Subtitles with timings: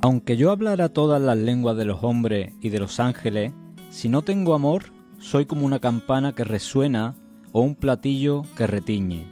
[0.00, 3.52] Aunque yo hablara todas las lenguas de los hombres y de los ángeles,
[3.90, 7.16] si no tengo amor, soy como una campana que resuena
[7.50, 9.26] o un platillo que retiñe.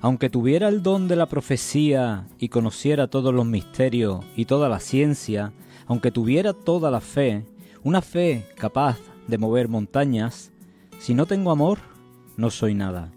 [0.00, 4.80] Aunque tuviera el don de la profecía y conociera todos los misterios y toda la
[4.80, 5.52] ciencia,
[5.86, 7.46] aunque tuviera toda la fe,
[7.84, 8.98] una fe capaz
[9.28, 10.50] de mover montañas,
[10.98, 11.78] si no tengo amor,
[12.36, 13.12] no soy nada.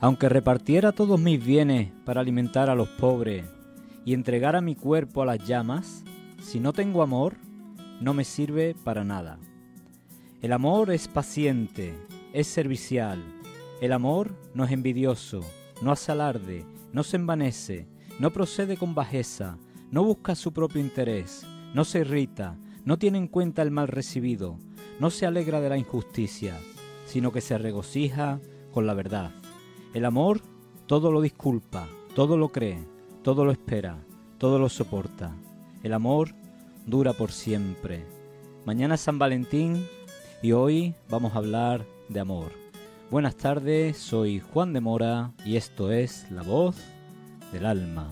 [0.00, 3.44] Aunque repartiera todos mis bienes para alimentar a los pobres
[4.04, 6.04] y entregara mi cuerpo a las llamas,
[6.40, 7.36] si no tengo amor,
[8.00, 9.38] no me sirve para nada.
[10.40, 11.94] El amor es paciente,
[12.32, 13.22] es servicial.
[13.80, 15.40] El amor no es envidioso,
[15.82, 19.58] no hace alarde, no se envanece, no procede con bajeza,
[19.90, 24.58] no busca su propio interés, no se irrita, no tiene en cuenta el mal recibido,
[24.98, 26.58] no se alegra de la injusticia,
[27.06, 29.32] sino que se regocija con la verdad.
[29.92, 30.40] El amor
[30.86, 32.84] todo lo disculpa, todo lo cree,
[33.22, 33.98] todo lo espera,
[34.38, 35.36] todo lo soporta.
[35.82, 36.30] El amor
[36.86, 38.06] dura por siempre.
[38.64, 39.86] Mañana es San Valentín
[40.42, 42.52] y hoy vamos a hablar de amor.
[43.10, 46.76] Buenas tardes, soy Juan de Mora y esto es La Voz
[47.52, 48.08] del Alma.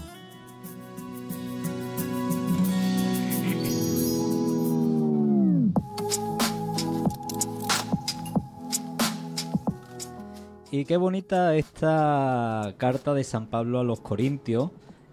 [10.70, 14.70] Y qué bonita esta carta de San Pablo a los Corintios,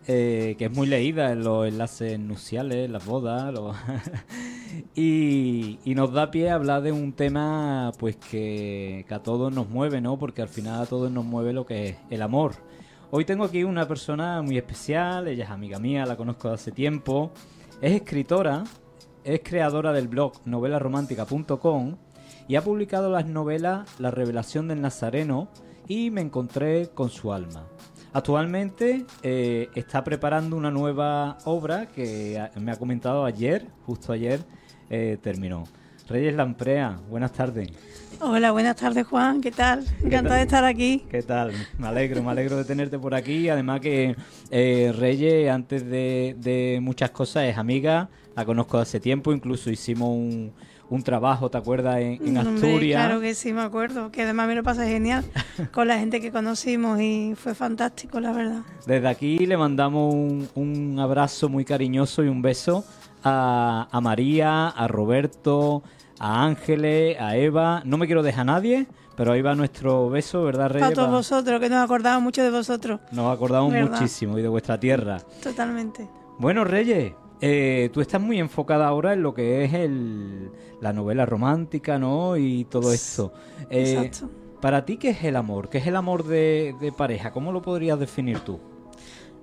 [0.07, 3.55] eh, que es muy leída en los enlaces nuciales, las bodas,
[4.95, 10.01] y, nos da pie a hablar de un tema pues que, a todos nos mueve,
[10.01, 10.19] ¿no?
[10.19, 12.53] Porque al final a todos nos mueve lo que es el amor.
[13.09, 16.71] Hoy tengo aquí una persona muy especial, ella es amiga mía, la conozco de hace
[16.71, 17.31] tiempo,
[17.81, 18.63] es escritora,
[19.23, 21.95] es creadora del blog novelaromántica.com
[22.47, 25.47] y ha publicado las novelas La revelación del Nazareno
[25.87, 27.67] y Me encontré con su alma.
[28.15, 34.39] Actualmente eh, está preparando una nueva obra que me ha comentado ayer, justo ayer
[34.89, 35.65] eh, terminó.
[36.07, 37.71] Reyes Lamprea, buenas tardes.
[38.21, 39.85] Hola, buenas tardes Juan, ¿qué tal?
[40.01, 41.03] Encantada de estar aquí.
[41.11, 41.51] ¿Qué tal?
[41.77, 43.49] Me alegro, me alegro de tenerte por aquí.
[43.49, 44.15] Además que
[44.49, 50.11] eh, Reyes, antes de, de muchas cosas, es amiga, la conozco hace tiempo, incluso hicimos
[50.11, 50.53] un,
[50.89, 51.97] un trabajo, ¿te acuerdas?
[51.99, 53.03] En, Asturias.
[53.03, 54.11] claro que sí, me acuerdo.
[54.11, 55.25] Que además me lo pasé genial
[55.71, 58.61] con la gente que conocimos y fue fantástico, la verdad.
[58.85, 60.13] Desde aquí le mandamos
[60.55, 62.85] un, abrazo muy cariñoso y un beso
[63.23, 65.83] a, María, a Roberto,
[66.19, 67.81] a Ángeles, a Eva.
[67.85, 68.87] No me quiero dejar a nadie.
[69.15, 70.89] Pero ahí va nuestro beso, ¿verdad, Reyes?
[70.89, 72.99] A todos vosotros, que nos acordamos mucho de vosotros.
[73.13, 75.19] Nos acordamos muchísimo y de vuestra tierra.
[75.41, 76.05] Totalmente.
[76.37, 80.51] Bueno, Reyes, eh, tú estás muy enfocada ahora en lo que es el,
[80.85, 82.37] la novela romántica, ¿no?
[82.37, 83.33] Y todo esto.
[83.71, 84.29] Eh, Exacto.
[84.61, 85.69] Para ti, ¿qué es el amor?
[85.69, 87.31] ¿Qué es el amor de, pareja?
[87.31, 88.59] ¿Cómo lo podrías definir tú?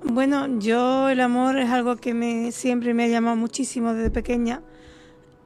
[0.04, 4.62] Bueno, yo el amor es algo que me siempre me ha llamado muchísimo desde pequeña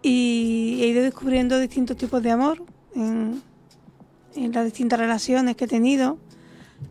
[0.02, 2.62] y he ido descubriendo distintos tipos de amor
[2.94, 3.42] en,
[4.52, 6.18] las distintas relaciones que he tenido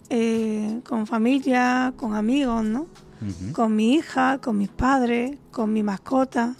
[0.09, 2.87] eh, con familia, con amigos, ¿no?
[3.53, 6.55] con mi hija, con mis padres, con mi mascota.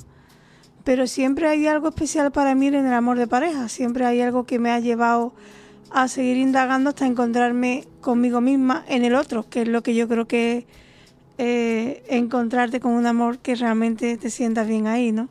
[0.86, 4.46] Pero siempre hay algo especial para mí en el amor de pareja, siempre hay algo
[4.46, 5.34] que me ha llevado
[5.92, 10.08] a seguir indagando hasta encontrarme conmigo misma en el otro, que es lo que yo
[10.08, 10.66] creo que es
[11.38, 15.28] eh, encontrarte con un amor que realmente te sientas bien ahí, ¿no?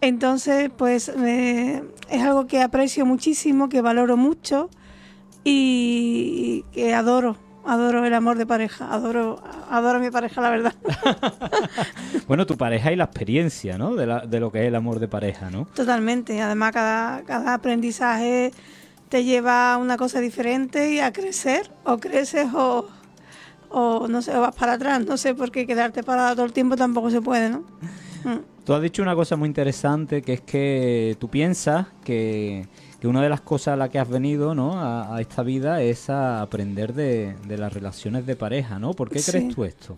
[0.00, 4.70] Entonces, pues es algo que aprecio muchísimo, que valoro mucho
[5.44, 7.36] y que adoro
[7.70, 10.74] adoro el amor de pareja, adoro, adoro a mi pareja, la verdad.
[12.26, 13.94] bueno, tu pareja y la experiencia, ¿no?
[13.94, 15.66] De, la, de, lo que es el amor de pareja, ¿no?
[15.74, 16.42] Totalmente.
[16.42, 18.50] Además, cada, cada aprendizaje
[19.08, 22.88] te lleva a una cosa diferente y a crecer, o creces o,
[23.68, 26.76] o no sé, o vas para atrás, no sé, porque quedarte parado todo el tiempo
[26.76, 27.60] tampoco se puede, ¿no?
[28.24, 28.64] Mm.
[28.64, 32.66] Tú has dicho una cosa muy interesante, que es que tú piensas que
[33.00, 34.74] que una de las cosas a las que has venido ¿no?
[34.78, 38.92] a, esta vida es a aprender de, las relaciones de pareja, ¿no?
[38.92, 39.96] ¿Por qué crees tú esto?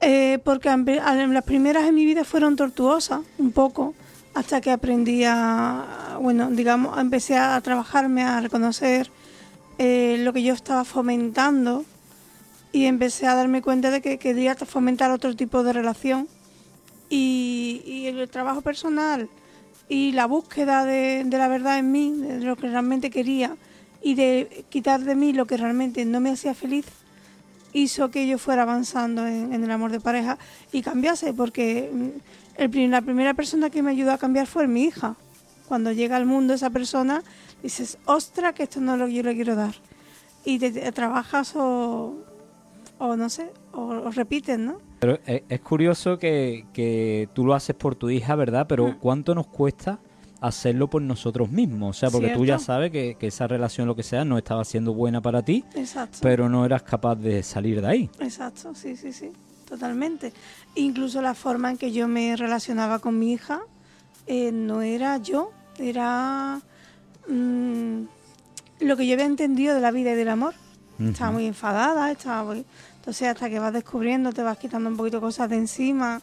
[0.00, 3.94] Eh, porque las primeras en mi vida fueron tortuosas, un poco,
[4.34, 9.10] hasta que aprendí a, bueno, digamos, empecé a trabajarme, a reconocer
[9.78, 11.84] eh, lo que yo estaba fomentando
[12.70, 16.28] y empecé a darme cuenta de que quería fomentar otro tipo de relación.
[17.10, 19.28] Y, y el trabajo personal
[19.88, 23.56] y la búsqueda de, la verdad en mí, de lo que realmente quería
[24.02, 26.86] y de quitar de mí lo que realmente no me hacía feliz,
[27.72, 30.38] hizo que yo fuera avanzando en, el amor de pareja
[30.72, 32.08] y cambiase, porque mm,
[32.56, 35.16] el, la primera persona que me ayudó a cambiar fue mi hija.
[35.68, 37.22] Cuando llega al mundo esa persona,
[37.62, 39.74] dices, ostra, que esto no es lo que yo le quiero dar.
[40.44, 40.58] Y
[40.92, 42.16] trabajas o,
[43.02, 44.78] o no sé, o, repiten, ¿no?
[45.00, 48.66] Pero es, curioso que, que, tú lo haces por tu hija, ¿verdad?
[48.68, 48.96] Pero.
[49.00, 49.98] ¿cuánto nos cuesta
[50.40, 51.96] hacerlo por nosotros mismos?
[51.96, 54.64] O sea, porque tú ya sabes que, que, esa relación, lo que sea, no estaba
[54.64, 56.18] siendo buena para ti, Exacto.
[56.22, 58.10] pero no eras capaz de salir de ahí.
[58.20, 59.32] Exacto, sí, sí, sí,
[59.68, 60.32] totalmente.
[60.76, 63.62] Incluso la forma en que yo me relacionaba con mi hija
[64.28, 66.60] eh, no era yo, era
[67.26, 68.02] mm,
[68.78, 70.54] lo que yo había entendido de la vida y del amor.
[71.00, 72.64] Estaba muy enfadada, estaba muy...
[73.02, 76.22] Entonces hasta que vas descubriendo, te vas quitando un poquito cosas de encima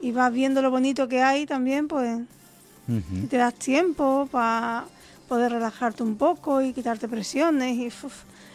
[0.00, 2.18] y vas viendo lo bonito que hay también, pues
[3.30, 4.86] te das tiempo para
[5.28, 7.88] poder relajarte un poco y quitarte presiones y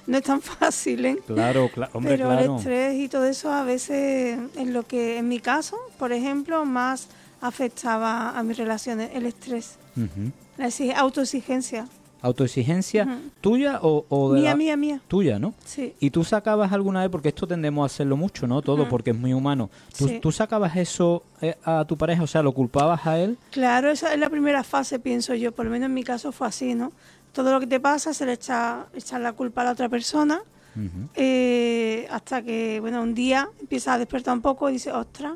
[0.08, 1.18] no es tan fácil, ¿eh?
[1.26, 5.30] Claro, claro, hombre, Pero el estrés y todo eso a veces es lo que en
[5.30, 7.08] mi caso, por ejemplo, más
[7.40, 9.78] afectaba a mis relaciones, el estrés,
[10.58, 11.88] la autoexigencia.
[12.24, 15.02] ¿Autoexigencia tuya o, de mía, mía, mía.
[15.10, 15.54] Tuya, ¿no?
[15.66, 15.94] Sí.
[16.00, 18.62] ¿Y tú sacabas alguna vez, porque esto tendemos a hacerlo mucho, ¿no?
[18.62, 19.70] Todo, porque es muy humano.
[19.98, 22.24] ¿Tú, ¿Tú, sacabas eso eh, a tu pareja?
[22.24, 23.38] O sea, ¿lo culpabas a él?
[23.52, 25.52] Claro, esa es la primera fase, pienso yo.
[25.52, 26.94] Por lo menos en mi caso fue así, ¿no?
[27.34, 30.42] Todo lo que te pasa se le echa, echar la culpa a la otra persona.
[31.16, 35.34] Eh, hasta que, bueno, un día empieza a despertar un poco y dice, ostras,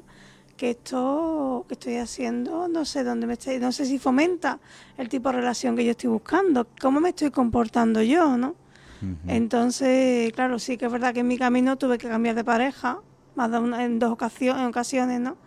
[0.57, 4.59] que esto que estoy haciendo, no sé dónde me estoy, no sé si fomenta
[4.98, 8.56] el tipo de relación que yo estoy buscando, cómo me estoy comportando yo, ¿no?
[9.27, 13.00] Entonces, claro, sí que es verdad que en mi camino tuve que cambiar de pareja,
[13.36, 15.38] más de una, en dos ocasiones, en ocasiones, ¿no?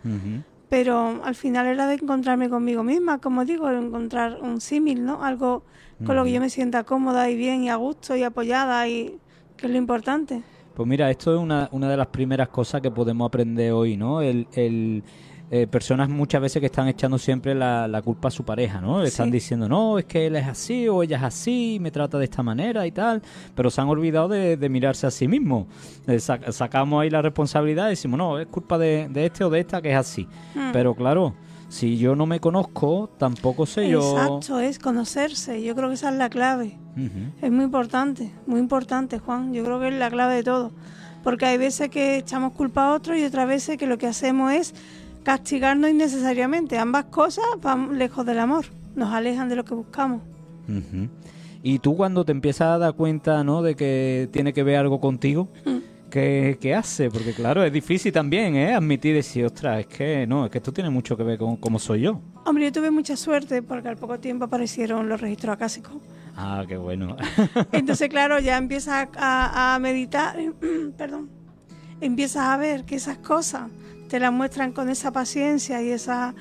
[0.69, 5.21] Pero al final era de encontrarme conmigo misma, como digo, encontrar un símil, ¿no?
[5.23, 5.63] Algo
[6.05, 9.19] con lo que yo me sienta cómoda y bien y a gusto y apoyada y
[9.57, 10.41] que es lo importante.
[10.81, 14.19] Pues mira, esto es una, una de las primeras cosas que podemos aprender hoy, ¿no?
[14.19, 15.03] El, el
[15.51, 19.03] eh, personas muchas veces que están echando siempre la, culpa a su pareja, ¿no?
[19.03, 22.23] están diciendo, no, es que él es así o ella es así, me trata de
[22.23, 23.21] esta manera y tal,
[23.53, 25.67] pero se han olvidado de, mirarse a sí mismos.
[26.07, 29.83] Eh, sacamos ahí la responsabilidad y decimos, no, es culpa de, este o de esta
[29.83, 30.27] que es así.
[30.55, 30.71] Hmm.
[30.73, 31.35] Pero claro,
[31.71, 34.01] si yo no me conozco, tampoco sé yo.
[34.01, 35.63] Exacto, es conocerse.
[35.63, 36.77] Yo creo que esa es la clave.
[37.41, 39.53] Es muy importante, muy importante, Juan.
[39.53, 40.71] Yo creo que es la clave de todo.
[41.23, 44.51] Porque hay veces que echamos culpa a otro y otras veces que lo que hacemos
[44.51, 44.75] es
[45.23, 46.77] castigarnos innecesariamente.
[46.77, 48.65] Ambas cosas van lejos del amor,
[48.95, 50.21] nos alejan de lo que buscamos.
[51.63, 53.61] Y tú cuando te empiezas a dar cuenta, ¿no?
[53.61, 55.47] De que tiene que ver algo contigo,
[56.11, 57.09] ¿qué, hace?
[57.09, 58.73] Porque claro, es difícil también, ¿eh?
[58.73, 61.79] Admitir decir, ostras, es que no, es que esto tiene mucho que ver con cómo
[61.79, 62.21] soy yo.
[62.45, 65.93] Hombre, yo tuve mucha suerte porque al poco tiempo aparecieron los registros acásicos.
[66.35, 67.15] Ah, qué bueno.
[67.71, 70.35] Entonces, claro, ya empiezas a, meditar,
[70.97, 71.29] perdón,
[72.01, 73.71] empiezas a ver que esas cosas
[74.09, 76.35] te las muestran con esa paciencia y esa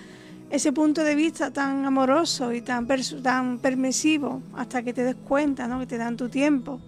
[0.51, 2.89] ese punto de vista tan amoroso y tan,
[3.23, 5.79] tan permisivo hasta que te des cuenta, ¿no?
[5.79, 6.81] que te dan tu tiempo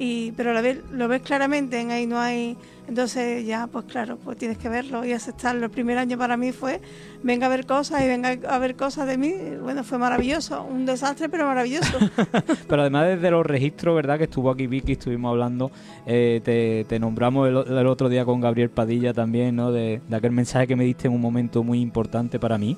[0.00, 2.56] y pero lo ves, lo ves claramente, en ahí no hay,
[2.88, 5.66] entonces ya pues claro, pues tienes que verlo y aceptarlo.
[5.66, 6.80] El primer año para mí fue,
[7.22, 10.86] venga a ver cosas y venga a ver cosas de mí, bueno, fue maravilloso, un
[10.86, 11.98] desastre pero maravilloso.
[12.66, 14.16] pero además desde los registros, ¿verdad?
[14.16, 15.70] Que estuvo aquí Vicky, estuvimos hablando,
[16.06, 19.70] eh, te, nombramos el, otro día con Gabriel Padilla también, ¿no?
[19.70, 22.74] De, aquel mensaje que me diste en un momento muy importante para mí.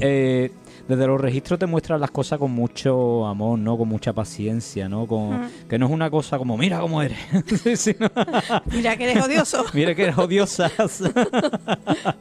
[0.00, 0.50] Eh,
[0.88, 3.76] desde los registros te muestran las cosas con mucho amor, ¿no?
[3.76, 5.06] Con mucha paciencia, ¿no?
[5.06, 5.50] Con.
[5.68, 7.18] Que no es una cosa como, mira cómo eres.
[8.72, 9.66] mira que eres odioso.
[9.74, 10.70] mira que eres odiosa.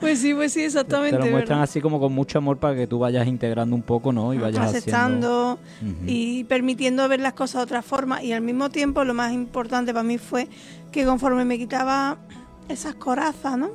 [0.02, 1.18] pues sí, pues sí, exactamente.
[1.18, 4.12] Te lo muestran así como con mucho amor para que tú vayas integrando un poco,
[4.12, 4.34] ¿no?
[4.34, 5.60] Y vayas aceptando
[6.06, 8.22] y permitiendo ver las cosas de otra forma.
[8.22, 10.50] Y al mismo tiempo lo más importante para mí fue
[10.91, 12.18] que conforme me quitaba
[12.68, 13.70] esas corazas, ¿no?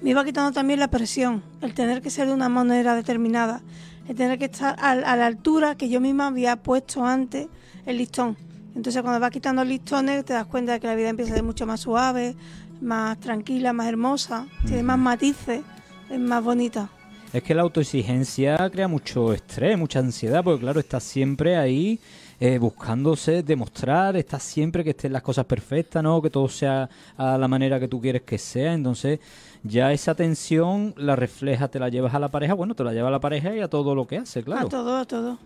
[0.00, 3.62] Me iba quitando también la presión, el tener que ser de una manera determinada,
[4.08, 7.48] el tener que estar a, la altura que yo misma había puesto antes
[7.84, 8.36] el listón.
[8.74, 11.44] Entonces cuando vas quitando listones te das cuenta de que la vida empieza a ser
[11.44, 12.36] mucho más suave,
[12.80, 15.62] más tranquila, más hermosa, tiene más matices,
[16.08, 16.90] es más bonita.
[17.32, 22.00] Es que la autoexigencia crea mucho estrés, mucha ansiedad, porque claro, estás siempre ahí
[22.40, 26.22] eh, buscándose demostrar, estás siempre que estén las cosas perfectas, ¿no?
[26.22, 28.72] Que todo sea a la manera que tú quieres que sea.
[28.72, 29.20] Entonces,
[29.62, 33.08] ya esa tensión la refleja, te la llevas a la pareja, bueno, te la lleva
[33.08, 34.66] a la pareja y a todo lo que hace, claro.
[34.66, 35.38] A todo, a todo.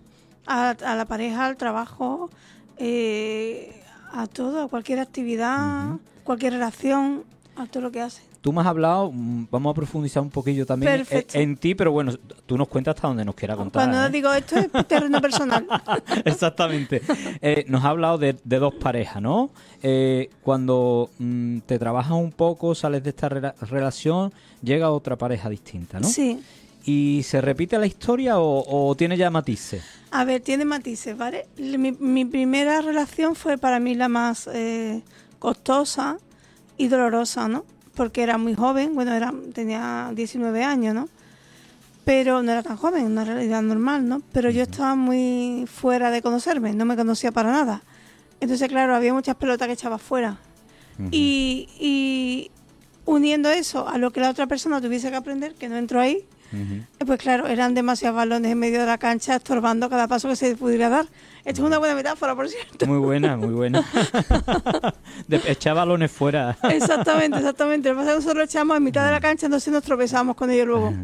[0.46, 2.30] A, la pareja, al trabajo,
[2.78, 3.80] eh,
[4.12, 7.24] a todo, a cualquier actividad, cualquier relación,
[7.56, 8.22] a todo lo que hace.
[8.42, 12.12] Tú me has hablado, mm, vamos a profundizar un poquillo también en, ti, pero bueno,
[12.44, 13.88] tú nos cuentas hasta donde nos quiera contar.
[13.88, 14.10] Cuando ¿eh?
[14.10, 15.64] digo esto es terreno personal.
[16.24, 17.02] Exactamente.
[17.40, 19.50] Eh, nos ha hablado de, dos parejas, ¿no?
[19.80, 26.00] Eh, cuando mm, te trabajas un poco, sales de esta relación, llega otra pareja distinta,
[26.00, 26.08] ¿no?
[26.08, 26.42] Sí.
[26.84, 29.84] ¿Y se repite la historia o, tiene ya matices?
[30.10, 31.46] A ver, tiene matices, ¿vale?
[31.56, 34.50] Mi, mi primera relación fue para mí la más
[35.38, 36.18] costosa
[36.76, 37.64] y dolorosa, ¿no?
[37.94, 41.08] Porque era muy joven, bueno, era, tenía 19 años, ¿no?
[42.04, 44.22] Pero no era tan joven, una realidad normal, ¿no?
[44.32, 47.82] Pero yo estaba muy fuera de conocerme, no me conocía para nada.
[48.40, 50.38] Entonces, claro, había muchas pelotas que echaba fuera.
[51.10, 52.50] y, y
[53.04, 56.26] uniendo eso a lo que la otra persona tuviese que aprender, que no entró ahí,
[57.06, 60.54] pues claro, eran demasiados balones en medio de la cancha estorbando cada paso que se
[60.54, 61.06] pudiera dar.
[61.44, 62.86] Esto es una buena metáfora, por cierto.
[62.86, 63.84] Muy buena, muy buena.
[65.46, 66.56] echar balones fuera.
[66.70, 67.88] exactamente, exactamente.
[67.88, 70.36] Lo que pasa es que nosotros echamos en mitad de la cancha, entonces nos tropezamos
[70.36, 70.94] con ellos luego.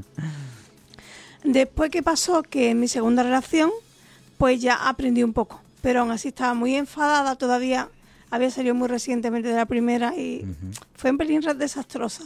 [1.43, 2.43] Después, ¿qué pasó?
[2.43, 3.71] Que en mi segunda relación,
[4.37, 5.61] pues ya aprendí un poco.
[5.83, 7.89] Pero aún así estaba muy enfadada todavía.
[8.31, 10.47] Había salido muy recientemente de la primera y
[10.95, 12.25] fue en pelín desastrosa.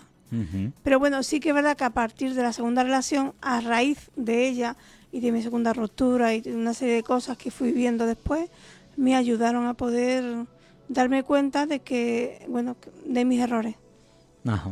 [0.83, 4.11] Pero bueno, sí que es verdad que a partir de la segunda relación, a raíz
[4.17, 4.77] de ella
[5.13, 8.51] y de mi segunda ruptura y de una serie de cosas que fui viendo después,
[8.97, 10.47] me ayudaron a poder
[10.89, 13.77] darme cuenta de que, bueno, de mis errores.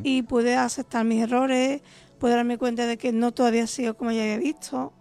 [0.03, 1.81] Y pude aceptar mis errores,
[2.19, 4.93] pude darme cuenta de que no todo había sido como ya había visto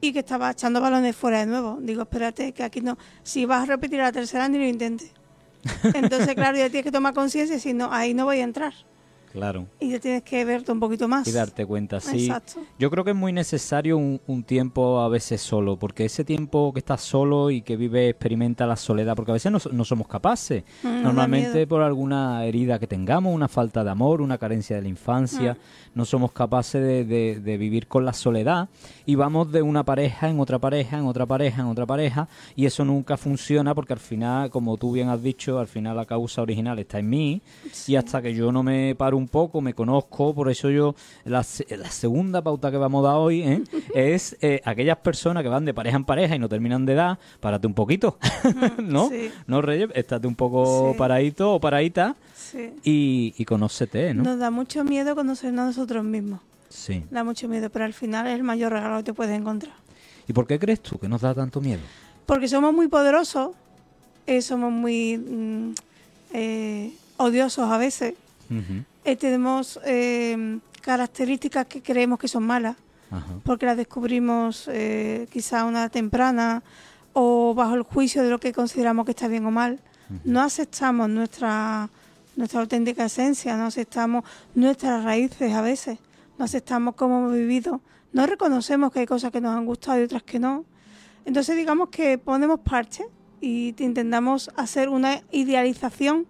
[0.00, 1.78] y que estaba echando balones fuera de nuevo.
[1.80, 5.12] Digo, espérate, que aquí no, si vas a repetir la tercera, ni lo intentes.
[5.94, 8.72] Entonces, claro, ya tienes que tomar conciencia, si no, ahí no voy a entrar.
[9.38, 9.68] Claro.
[9.78, 11.28] Y ya tienes que verte un poquito más.
[11.28, 12.26] Y darte cuenta, sí.
[12.26, 12.60] Exacto.
[12.76, 16.80] Yo creo que es muy necesario un, tiempo a veces solo, porque ese tiempo que
[16.80, 20.64] estás solo y que vive, experimenta la soledad, porque a veces no, somos capaces.
[20.82, 24.88] Mm, Normalmente por alguna herida que tengamos, una falta de amor, una carencia de la
[24.88, 25.90] infancia, mm.
[25.94, 28.68] no somos capaces de, de, vivir con la soledad
[29.06, 32.66] y vamos de una pareja en otra pareja, en otra pareja, en otra pareja, y
[32.66, 36.42] eso nunca funciona porque al final, como tú bien has dicho, al final la causa
[36.42, 37.42] original está en mí
[37.86, 40.94] y hasta que yo no me paro un poco, me conozco, por eso yo,
[41.24, 43.62] la, la segunda pauta que vamos a dar hoy ¿eh?
[43.94, 47.18] es eh, aquellas personas que van de pareja en pareja y no terminan de dar,
[47.40, 48.18] párate un poquito,
[48.82, 49.10] ¿no?
[49.46, 49.90] ¿No, Reyes?
[49.94, 52.16] Estate un poco paradito o paradita
[52.82, 54.22] y, y conócete, ¿no?
[54.22, 56.40] Nos da mucho miedo conocernos a nosotros mismos.
[56.68, 57.04] Sí.
[57.10, 59.74] Da mucho miedo, pero al final es el mayor regalo que te puedes encontrar.
[60.26, 61.80] ¿Y por qué crees tú que nos da tanto miedo?
[62.26, 63.52] Porque somos muy poderosos,
[64.26, 65.72] eh, somos muy mm,
[67.18, 68.14] odiosos a veces,
[69.08, 72.76] eh, tenemos eh, características que creemos que son malas,
[73.42, 76.62] porque las descubrimos eh, quizá a una temprana
[77.14, 79.80] o bajo el juicio de lo que consideramos que está bien o mal.
[80.24, 81.88] No aceptamos nuestra,
[82.36, 84.24] nuestra auténtica esencia, no aceptamos
[84.54, 85.98] nuestras raíces a veces,
[86.38, 87.80] no aceptamos cómo hemos vivido,
[88.12, 90.66] no reconocemos que hay cosas que nos han gustado y otras que no.
[91.24, 93.06] Entonces digamos que ponemos parche
[93.40, 96.26] y intentamos hacer una idealización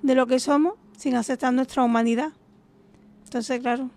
[0.00, 2.30] de lo que somos sin aceptar nuestra humanidad.
[3.24, 3.90] Entonces, claro,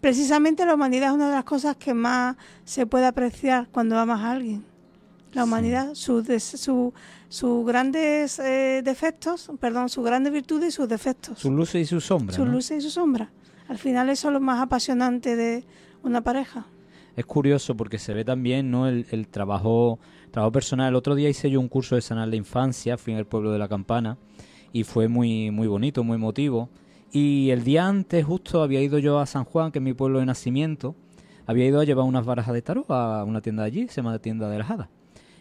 [0.00, 4.22] precisamente la humanidad es una de las cosas que más se puede apreciar cuando amas
[4.22, 4.64] a alguien.
[5.34, 6.24] La humanidad, sus
[7.28, 11.38] sus grandes eh, defectos, perdón, sus grandes virtudes y sus defectos.
[11.38, 12.36] Sus luces y sus sombras.
[12.36, 13.28] Sus luces y sus sombras.
[13.68, 15.64] Al final eso es lo más apasionante de
[16.02, 16.64] una pareja.
[17.14, 18.88] Es curioso porque se ve también ¿no?
[18.88, 19.98] el, el trabajo,
[20.30, 20.88] trabajo personal.
[20.88, 23.52] El otro día hice yo un curso de sanar la infancia, fui en el pueblo
[23.52, 24.16] de la campana
[24.72, 26.68] y fue muy, muy bonito, muy emotivo.
[27.10, 30.18] Y el día antes justo había ido yo a San Juan, que es mi pueblo
[30.18, 30.94] de nacimiento,
[31.46, 34.18] había ido a llevar unas barajas de tarot a una tienda de allí, se llama
[34.18, 34.90] Tienda de la Jada.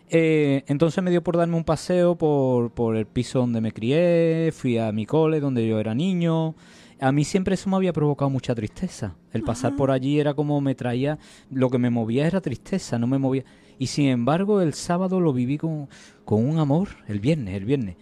[0.10, 4.54] Eh, entonces me dio por darme un paseo por, por el piso donde me crié,
[4.54, 6.56] fui a mi cole donde yo era niño.
[7.02, 9.16] A mí siempre eso me había provocado mucha tristeza.
[9.34, 11.20] El pasar por allí era como me traía,
[11.52, 13.44] lo que me movía era tristeza, no me movía.
[13.78, 15.90] Y sin embargo el sábado lo viví con,
[16.24, 17.98] con un amor, el viernes, el viernes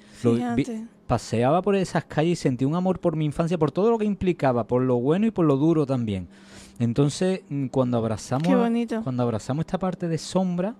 [1.07, 4.05] paseaba por esas calles y sentí un amor por mi infancia, por todo lo que
[4.05, 6.27] implicaba, por lo bueno y por lo duro también.
[6.79, 8.47] Entonces, mm, cuando abrazamos,
[9.03, 10.75] cuando abrazamos esta parte de sombra,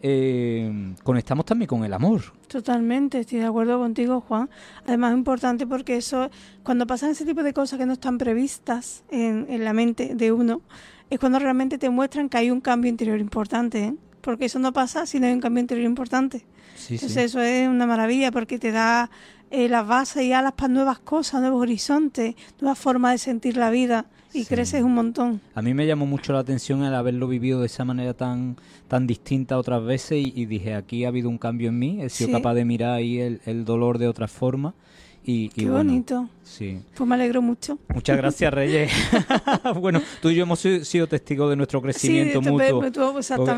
[0.00, 2.22] eh, conectamos también con el amor.
[2.46, 4.48] Totalmente, estoy de acuerdo contigo, Juan.
[4.86, 6.30] Además es importante porque eso,
[6.62, 10.32] cuando pasan ese tipo de cosas que no están previstas en, en la mente de
[10.32, 10.62] uno,
[11.10, 13.94] es cuando realmente te muestran que hay un cambio interior importante, ¿eh?
[14.20, 16.44] porque eso no pasa si no hay un cambio interior importante.
[16.90, 19.10] Entonces eso es una maravilla porque te da
[19.50, 23.70] eh, las bases y alas para nuevas cosas, nuevos horizontes, nuevas formas de sentir la
[23.70, 25.40] vida y creces un montón.
[25.54, 28.56] A mí me llamó mucho la atención el haberlo vivido de esa manera tan
[28.88, 32.32] tan distinta otras veces y, dije, aquí ha habido un cambio en mí, he sido
[32.32, 34.74] capaz de mirar ahí el, el dolor de otra forma
[35.30, 36.26] y, Qué bonito.
[36.42, 36.80] Sí.
[36.94, 37.78] Pues me alegro mucho.
[37.94, 38.90] Muchas gracias, Reyes.
[39.78, 42.82] bueno, tú y yo hemos sido testigos de nuestro crecimiento mutuo.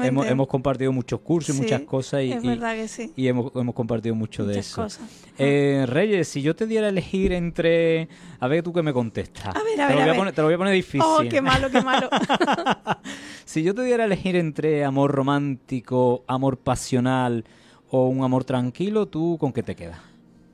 [0.02, 2.24] Hemos, hemos, compartido muchos cursos y muchas cosas.
[2.24, 3.12] Y, es verdad que sí.
[3.14, 4.82] Y hemos, hemos compartido mucho de eso.
[4.82, 5.08] Cosas.
[5.38, 8.08] Eh, Reyes, si yo te diera a elegir entre.
[8.40, 9.54] A ver, tú que me contestas.
[9.54, 9.94] A ver, a ver.
[9.94, 11.02] Te lo, voy a, Poner, te lo voy a poner difícil.
[11.04, 12.10] Oh, qué malo, qué malo.
[13.44, 17.44] si yo te diera a elegir entre amor romántico, amor pasional
[17.90, 20.09] o un amor tranquilo, ¿tú con qué te quedas?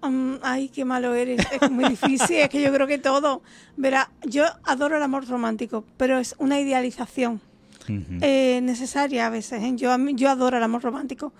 [0.08, 1.46] Mm, ay, qué malo eres.
[1.60, 2.36] Es muy difícil.
[2.36, 3.42] es que yo creo que todo.
[3.76, 7.40] Verá, yo adoro el amor romántico, pero es una idealización
[7.88, 9.62] eh, necesaria a veces.
[9.62, 9.72] ¿eh?
[9.76, 11.32] Yo, yo adoro el amor romántico.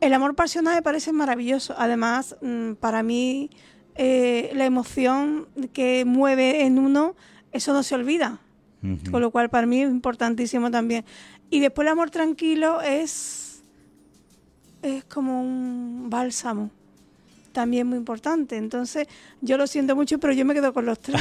[0.00, 1.74] El amor pasional me parece maravilloso.
[1.76, 3.50] Además, mm, para mí,
[3.96, 7.16] eh, la emoción que mueve en uno,
[7.52, 8.40] eso no se olvida.
[9.10, 11.04] Con lo cual, para mí es importantísimo también.
[11.50, 13.64] Y después el amor tranquilo es,
[14.82, 16.70] es como un bálsamo
[17.58, 18.56] también muy importante.
[18.56, 19.08] Entonces,
[19.40, 21.20] yo lo siento mucho, pero yo me quedo con los tres.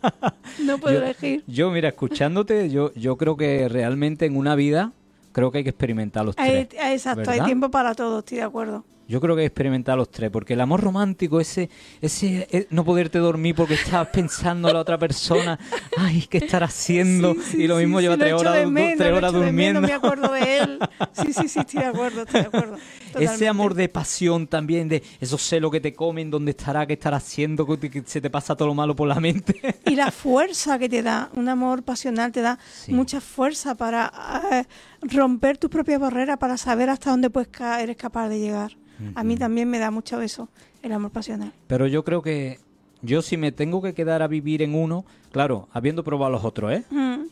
[0.64, 1.44] no puedo elegir.
[1.46, 4.92] Yo, mira, escuchándote, yo, yo creo que realmente en una vida
[5.32, 6.68] creo que hay que experimentar los tres.
[6.72, 8.82] exacto, hay tiempo para todo, estoy de acuerdo.
[9.06, 11.68] Yo creo que hay que experimentar los tres, porque el amor romántico, ese,
[12.00, 15.58] ese eh, no poderte dormir porque estás pensando en la otra persona,
[15.98, 17.34] ay, ¿qué estar haciendo?
[17.52, 19.80] y lo mismo lleva tres horas, tres horas durmiendo.
[19.80, 20.78] no me acuerdo de él.
[21.12, 22.76] Sí, sí, sí, estoy de acuerdo, estoy de acuerdo.
[23.18, 27.18] Ese amor de pasión también, de esos celos que te comen, dónde estará, qué estará
[27.18, 29.60] haciendo, que se te pasa todo lo malo por la mente.
[29.86, 32.58] Y la fuerza que te da, un amor pasional te da
[32.88, 34.12] mucha fuerza para
[34.50, 34.64] eh,
[35.10, 37.48] romper tus propias barreras, para saber hasta dónde puedes
[37.80, 38.76] eres capaz de llegar.
[39.14, 40.48] A mí también me da mucho eso,
[40.82, 41.52] el amor pasional.
[41.66, 42.60] Pero yo creo que
[43.02, 46.72] yo si me tengo que quedar a vivir en uno, claro, habiendo probado los otros,
[46.72, 46.84] ¿eh?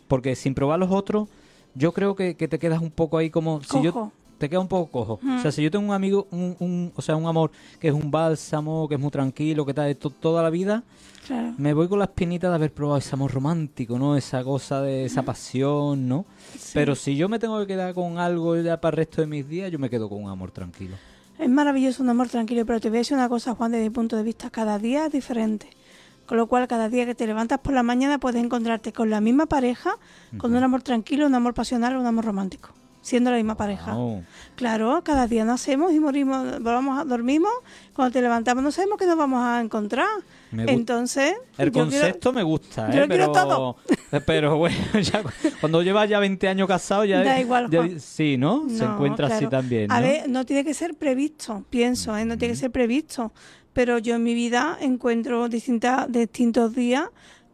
[0.09, 1.29] Porque sin probar los otros,
[1.75, 3.63] yo creo que, te quedas un poco ahí como...
[3.63, 4.13] Si yo,
[4.43, 5.21] te queda un poco cojo.
[5.23, 8.11] O sea, si yo tengo un amigo, un, o sea, un amor que es un
[8.11, 10.83] bálsamo, que es muy tranquilo, que está de toda la vida,
[11.59, 14.17] me voy con la espinita de haber probado ese amor romántico, ¿no?
[14.17, 16.27] Esa cosa de esa pasión, ¿no?
[16.75, 19.49] Pero si yo me tengo que quedar con algo ya para el resto de mis
[19.49, 20.97] días, yo me quedo con un amor tranquilo.
[21.39, 23.91] Es maravilloso un amor tranquilo, pero te voy a decir una cosa, Juan, desde mi
[23.91, 25.71] punto de vista, cada día es diferente.
[26.27, 29.21] Con lo cual, cada día que te levantas por la mañana puedes encontrarte con la
[29.21, 29.93] misma pareja,
[30.37, 32.71] con un amor tranquilo, un amor pasional o un amor romántico
[33.03, 33.97] siendo la misma pareja.
[34.55, 37.53] Claro, cada día nacemos y morimos, vamos a, dormimos,
[37.93, 40.07] cuando te levantamos no sabemos qué nos vamos a encontrar.
[40.53, 43.07] Entonces, el concepto me gusta, ¿eh?
[43.09, 43.77] pero, todo.
[44.27, 44.77] pero bueno,
[45.61, 47.69] cuando llevas ya 20 años casado ya, da igual,
[48.01, 48.69] sí, ¿no?
[48.69, 49.91] Se encuentra así también.
[49.91, 52.25] A ver, no tiene que ser previsto, pienso, ¿eh?
[52.25, 53.33] no tiene que ser previsto,
[53.73, 57.07] pero yo en mi vida encuentro distintas distintos días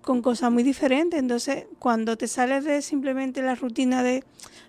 [0.03, 4.25] con cosas muy diferentes, entonces cuando te sales de simplemente la rutina de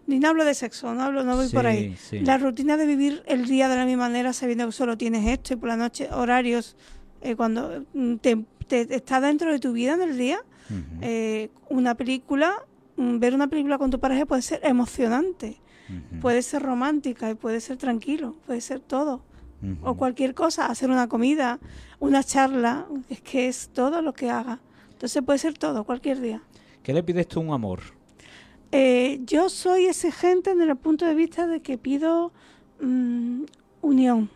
[0.08, 1.96] ni no hablo de sexo, no hablo, no voy por ahí.
[2.12, 5.54] La rutina de vivir el día de la misma manera, sabiendo que solo tienes esto
[5.54, 6.76] y por la noche horarios,
[7.22, 10.40] eh, cuando mm, te, está dentro de tu vida en el día,
[11.02, 12.54] eh, una película,
[12.96, 15.58] mm, ver una película con tu pareja puede ser emocionante,
[16.22, 19.24] puede ser romántica y puede ser tranquilo, puede ser todo.
[19.84, 21.60] O cualquier cosa, hacer una comida,
[22.00, 24.62] una charla, es que es todo lo que haga.
[24.92, 26.42] Entonces puede ser todo, cualquier día.
[26.82, 27.82] ¿Qué le pides tú un amor?
[28.72, 32.32] Eh, yo soy exigente desde el punto de vista de que pido
[32.82, 33.44] mm,
[33.82, 34.30] unión.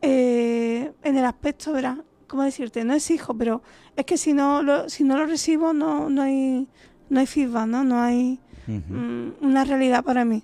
[0.00, 2.84] Eh, en el aspecto, verás, ¿cómo decirte?
[2.84, 3.62] No es hijo, pero
[3.96, 6.66] es que si no lo, si no lo recibo no, no hay
[7.10, 7.84] no hay feedback, ¿no?
[7.84, 10.42] No hay mm, una realidad para mí.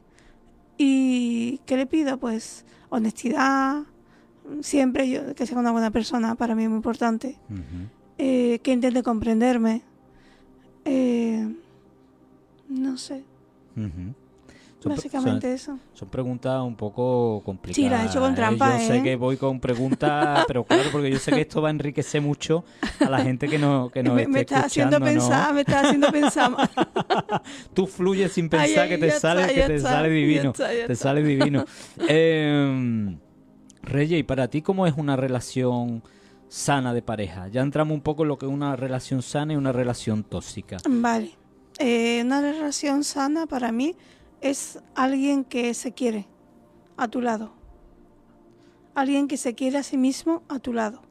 [0.76, 2.18] ¿Y qué le pido?
[2.18, 3.82] Pues honestidad,
[4.60, 7.38] siempre yo, que sea una buena persona, para mí es muy importante.
[8.18, 9.82] Eh, que intente comprenderme.
[10.84, 11.54] Eh,
[12.74, 13.24] no sé.
[14.84, 15.78] Básicamente eso.
[15.94, 17.76] Son preguntas un poco complicadas.
[17.76, 18.36] Sí, las he hecho con ¿eh?
[18.36, 18.78] trampa.
[18.78, 21.70] Yo sé que voy con preguntas, pero claro, porque yo sé que esto va a
[21.70, 22.64] enriquecer mucho
[23.00, 26.10] a la gente que, no, que nos me, me está haciendo pensar, me está haciendo
[26.12, 26.52] pensar.
[27.72, 30.52] Tú fluyes sin pensar que te sale, que te sale divino.
[30.52, 31.64] te sale divino.
[32.08, 33.16] eh,
[33.82, 36.02] Reyes, ¿y para ti cómo es una relación
[36.48, 37.48] sana de pareja?
[37.48, 40.78] Ya entramos un poco en lo que es una relación sana y una relación tóxica.
[40.88, 41.32] Vale.
[41.78, 43.96] Eh, una relación sana para mí
[44.40, 46.26] es alguien que se quiere
[46.96, 47.52] a tu lado.
[48.94, 51.02] Alguien que se quiere a sí mismo a tu lado.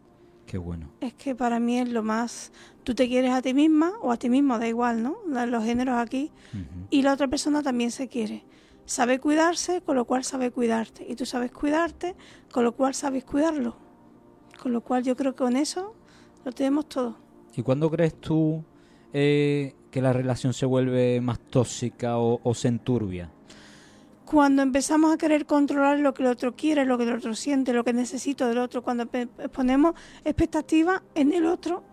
[0.45, 0.89] Qué bueno.
[1.01, 2.51] Es que para mí es lo más...
[2.83, 5.17] Tú te quieres a ti misma o a ti mismo, da igual, ¿no?
[5.25, 6.31] Los géneros aquí.
[6.89, 8.43] Y la otra persona también se quiere.
[8.85, 11.05] Sabe cuidarse, con lo cual sabe cuidarte.
[11.09, 12.15] Y tú sabes cuidarte,
[12.51, 13.77] con lo cual sabes cuidarlo.
[14.61, 15.95] Con lo cual yo creo que con eso
[16.43, 17.17] lo tenemos todo.
[17.55, 18.63] ¿Y cuándo crees tú
[19.13, 23.29] eh, que la relación se vuelve más tóxica o, se enturbia?
[24.25, 27.73] Cuando empezamos a querer controlar lo que el otro quiere, lo que el otro siente,
[27.73, 29.07] lo que necesito del otro, cuando
[29.51, 29.93] ponemos
[30.25, 31.83] expectativas en el otro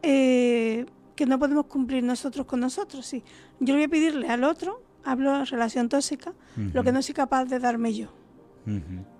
[0.00, 0.86] eh,
[1.16, 3.04] que no podemos cumplir nosotros con nosotros.
[3.04, 3.24] Sí.
[3.58, 6.32] Yo voy a pedirle al otro, hablo de relación tóxica,
[6.72, 8.19] lo que no soy capaz de darme yo.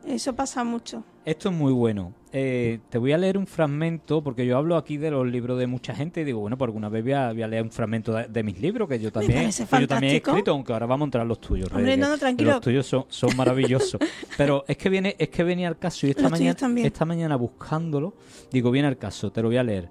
[0.06, 1.04] Eso pasa mucho.
[1.24, 2.14] Esto es muy bueno.
[2.32, 5.66] Eh, te voy a leer un fragmento, porque yo hablo aquí de los libros de
[5.66, 8.60] mucha gente y digo, bueno, por alguna vez voy a, leer un fragmento de, mis
[8.60, 11.70] libros que yo también, yo también he escrito, aunque ahora vamos a entrar los tuyos.
[11.72, 12.52] Hombre, no, no, tranquilo.
[12.52, 14.00] Los tuyos son, son maravillosos.
[14.36, 18.14] Pero es que viene, es que venía al caso y esta mañana, esta mañana buscándolo,
[18.50, 19.88] digo, viene al caso, te lo voy a leer.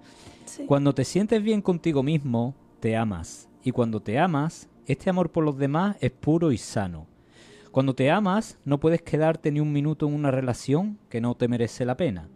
[0.66, 3.48] Cuando te sientes bien contigo mismo, te amas.
[3.64, 7.08] Y cuando te amas, este amor por los demás es puro y sano.
[7.72, 11.48] Cuando te amas, no puedes quedarte ni un minuto en una relación que no te
[11.48, 12.28] merece la pena.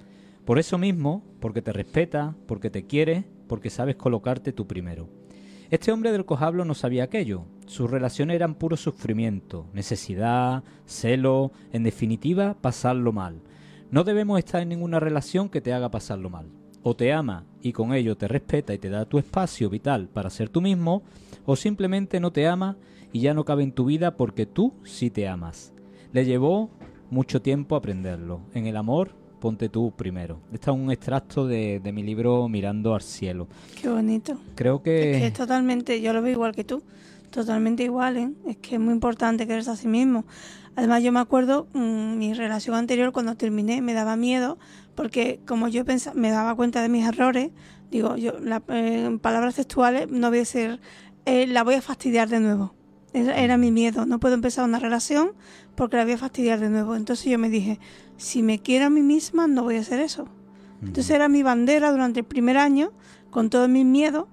[0.45, 5.09] Por eso mismo, porque te respeta, porque te quiere, porque sabes colocarte tú primero.
[5.71, 7.45] Este hombre del cojablo no sabía aquello.
[7.65, 13.41] Sus relaciones eran puro sufrimiento, necesidad, celo, en definitiva, pasarlo mal.
[13.89, 16.45] No debemos estar en ninguna relación que te haga pasarlo mal.
[16.83, 20.29] O te ama y con ello te respeta y te da tu espacio vital para
[20.29, 21.01] ser tú mismo,
[21.45, 22.77] o simplemente no te ama
[23.13, 25.71] y ya no cabe en tu vida porque tú sí te amas.
[26.11, 26.71] Le llevó
[27.11, 28.41] mucho tiempo aprenderlo.
[28.55, 30.41] En el amor, ponte tú primero.
[30.51, 33.47] Este es un extracto de, mi libro Mirando al cielo.
[33.79, 34.37] Qué bonito.
[34.55, 35.11] Creo que...
[35.11, 36.81] Es que es totalmente, yo lo veo igual que tú,
[37.29, 38.31] totalmente igual, ¿eh?
[38.47, 40.25] Es que es muy importante quererse a sí mismo.
[40.75, 44.57] Además yo me acuerdo, mm, mi relación anterior cuando terminé me daba miedo
[44.95, 47.51] porque como yo pensaba, me daba cuenta de mis errores,
[47.91, 48.31] digo, yo
[48.69, 50.79] eh, en palabras textuales no voy a ser,
[51.25, 52.73] eh, la voy a fastidiar de nuevo
[53.13, 54.05] era mi miedo.
[54.05, 55.31] No puedo empezar una relación
[55.75, 56.95] porque la voy a fastidiar de nuevo.
[56.95, 57.79] Entonces yo me dije,
[58.17, 60.27] si me quiero a mí misma, no voy a hacer eso.
[60.81, 62.91] Entonces era mi bandera durante el primer año,
[63.29, 64.25] con todos mis miedos,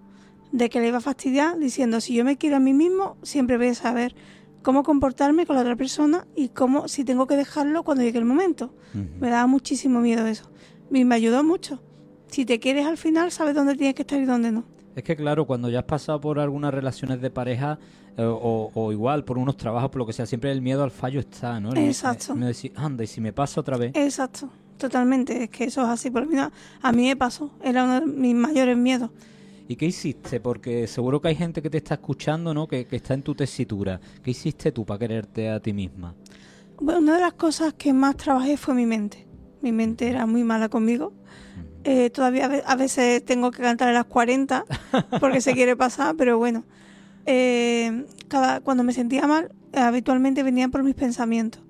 [0.51, 3.57] de que le iba a fastidiar, diciendo, si yo me quiero a mí mismo, siempre
[3.57, 4.17] voy a saber
[4.63, 8.25] cómo comportarme con la otra persona y cómo, si tengo que dejarlo cuando llegue el
[8.25, 8.75] momento.
[9.21, 10.51] Me daba muchísimo miedo eso.
[10.93, 11.81] Y me ayudó mucho.
[12.27, 14.65] Si te quieres al final, sabes dónde tienes que estar y dónde no.
[14.97, 17.79] Es que claro, cuando ya has pasado por algunas relaciones de pareja
[18.17, 21.21] eh, o, igual por unos trabajos, por lo que sea, siempre el miedo al fallo
[21.21, 21.75] está, ¿no?
[21.75, 22.35] Exacto.
[22.35, 23.93] Me, decís, anda, y si me pasa otra vez.
[23.95, 25.45] Exacto, totalmente.
[25.45, 26.11] Es que eso es así.
[26.11, 29.11] Por mí, a mí me pasó, era uno de mis mayores miedos.
[29.69, 30.41] ¿Y qué hiciste?
[30.41, 32.67] Porque seguro que hay gente que te está escuchando, ¿no?
[32.67, 34.01] Que, que está en tu tesitura.
[34.23, 36.15] ¿Qué hiciste tú para quererte a ti misma?
[36.81, 39.27] Bueno, una de las cosas que más trabajé fue mi mente.
[39.63, 41.13] Mi mente era muy mala conmigo
[41.85, 44.65] eh, todavía a veces tengo que cantar a las 40
[45.21, 46.65] porque se quiere pasar, pero bueno.
[47.27, 51.63] Eh, cada, cuando me sentía mal, habitualmente venían por mis pensamientos.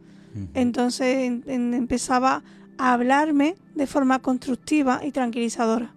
[0.54, 2.44] Entonces empezaba
[2.78, 5.92] a hablarme de forma constructiva y tranquilizadora.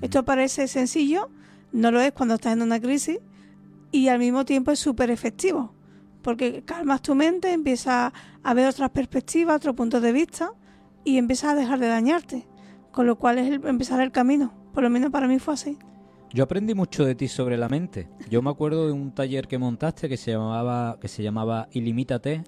[0.00, 1.30] Esto parece sencillo,
[1.72, 3.20] no lo es cuando estás en una crisis
[3.92, 5.72] y al mismo tiempo es súper efectivo,
[6.22, 10.50] porque calmas tu mente, empiezas a ver otras perspectivas, otros puntos de vista
[11.04, 12.46] y empiezas a dejar de dañarte
[12.96, 14.54] con lo cual es empezar el camino.
[14.72, 15.78] Por lo menos para mí fue así.
[16.32, 18.08] Yo aprendí mucho de ti sobre la mente.
[18.28, 22.42] Yo me acuerdo de un taller que montaste que se llamaba que se llamaba Ilimítate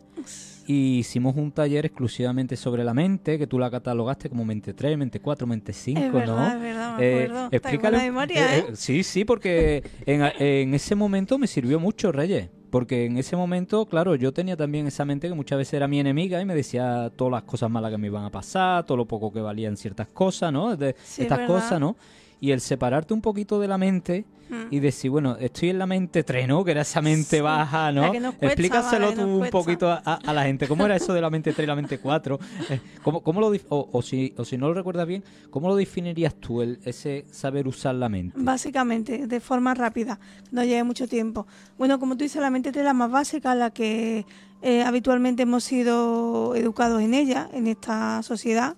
[0.66, 4.98] y hicimos un taller exclusivamente sobre la mente, que tú la catalogaste como mente 3,
[4.98, 6.54] mente 4, mente 5, es verdad, ¿no?
[6.56, 7.48] Es verdad, me eh, acuerdo.
[7.52, 8.76] explícale, memoria, eh, ¿eh?
[8.76, 12.50] Sí, sí, porque en, en ese momento me sirvió mucho, Reyes.
[12.70, 16.00] Porque en ese momento, claro, yo tenía también esa mente que muchas veces era mi
[16.00, 19.06] enemiga y me decía todas las cosas malas que me iban a pasar, todo lo
[19.06, 20.76] poco que valían ciertas cosas, ¿no?
[20.76, 21.96] De, estas cosas, ¿no?
[22.40, 24.68] Y el separarte un poquito de la mente Mm.
[24.70, 26.64] y decir, bueno, estoy en la mente 3, ¿no?
[26.64, 28.12] Que era esa mente baja, ¿no?
[28.40, 30.66] Explícaselo tú un poquito a, la gente.
[30.66, 32.38] ¿Cómo era eso de la mente 3 y la mente 4?
[32.70, 36.34] Eh, ¿Cómo, cómo lo, o, si, o si no lo recuerdas bien, ¿cómo lo definirías
[36.34, 38.36] tú, el, ese saber usar la mente?
[38.38, 40.18] Básicamente, de forma rápida,
[40.50, 41.46] no lleve mucho tiempo.
[41.76, 44.24] Bueno, como tú dices, la mente 3 es la más básica, la que
[44.62, 48.76] eh, habitualmente hemos sido educados en ella, en esta sociedad.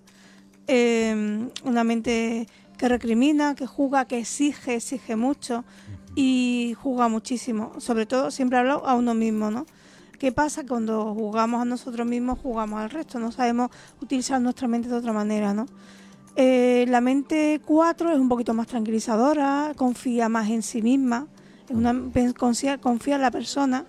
[0.66, 2.46] Eh, una mente
[2.80, 5.64] que recrimina, que juzga, que exige, exige mucho
[6.14, 7.78] y juzga muchísimo.
[7.78, 9.66] Sobre todo, siempre hablo a uno mismo, ¿no?
[10.18, 13.18] ¿Qué pasa cuando jugamos a nosotros mismos, jugamos al resto?
[13.18, 13.68] No sabemos
[14.00, 15.66] utilizar nuestra mente de otra manera, ¿no?
[16.36, 21.26] Eh, la mente 4 es un poquito más tranquilizadora, confía más en sí misma,
[21.68, 21.94] es una,
[22.32, 23.84] confía, confía en la persona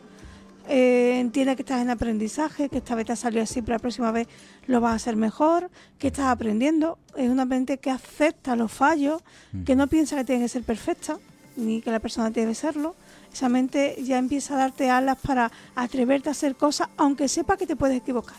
[0.74, 4.12] eh, que estás en aprendizaje, que esta vez te ha salido así, pero la próxima
[4.12, 4.28] vez
[4.68, 6.98] lo vas a hacer mejor, que estás aprendiendo.
[7.18, 9.22] Es una mente que acepta los fallos,
[9.66, 11.18] que no piensa que tiene que ser perfecta,
[11.58, 12.96] ni que la persona debe serlo.
[13.34, 17.68] Esa mente ya empieza a darte alas para atreverte a hacer cosas, aunque sepa que
[17.68, 18.38] te puedes equivocar.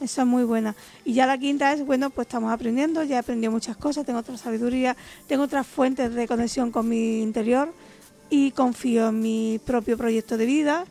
[0.00, 0.74] Esa es muy buena.
[1.04, 4.18] Y ya la quinta es, bueno, pues estamos aprendiendo, ya he aprendido muchas cosas, tengo
[4.18, 4.96] otra sabiduría,
[5.28, 7.72] tengo otras fuentes de conexión con mi interior
[8.30, 10.86] y confío en mi propio proyecto de vida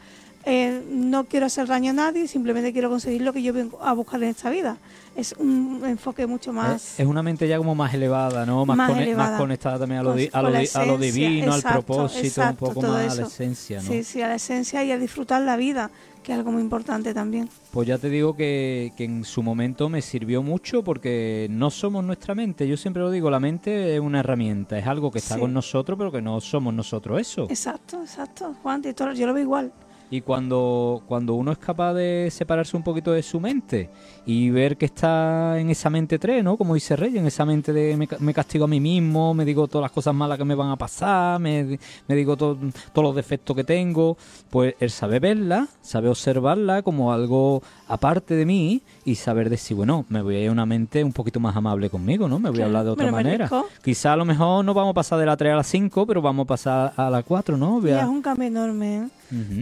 [0.46, 3.94] eh, no quiero hacer daño a nadie, simplemente quiero conseguir lo que yo vengo a
[3.94, 4.78] buscar en esta vida.
[5.16, 7.00] Es un enfoque mucho más...
[7.00, 8.66] Es, una mente ya como más elevada, ¿no?
[8.66, 8.90] Más,
[9.38, 13.82] conectada también a lo, a lo, divino, al propósito, un poco más a la esencia,
[13.82, 13.90] ¿no?
[13.90, 15.92] Sí, sí, a la esencia y a disfrutar la vida
[16.24, 17.50] que es algo muy importante también.
[17.72, 22.04] Pues ya te digo que, que, en su momento me sirvió mucho porque no somos
[22.04, 22.68] nuestra mente.
[22.68, 25.98] Yo siempre lo digo, la mente es una herramienta, es algo que está con nosotros,
[25.98, 27.44] pero que no somos nosotros eso.
[27.50, 29.74] Exacto, exacto, Juan, yo lo veo igual.
[30.14, 33.90] Y cuando, cuando uno es capaz de separarse un poquito de su mente
[34.28, 36.56] y ver que está en esa mente 3, ¿no?
[36.56, 39.86] Como dice Rey, en esa mente de me, castigo a mí mismo, me digo todas
[39.86, 42.60] las cosas malas que me van a pasar, me, digo todos
[42.94, 44.16] los defectos que tengo,
[44.52, 50.06] pues él sabe verla, sabe observarla como algo aparte de mí y saber decir, bueno,
[50.10, 52.38] me voy a ir a una mente un poquito más amable conmigo, ¿no?
[52.38, 53.50] Me voy a hablar de otra manera.
[53.84, 56.22] Quizá a lo mejor no vamos a pasar de la 3 a la 5, pero
[56.22, 57.84] vamos a pasar a la 4, ¿no?
[57.84, 59.08] es un cambio enorme, ¿eh?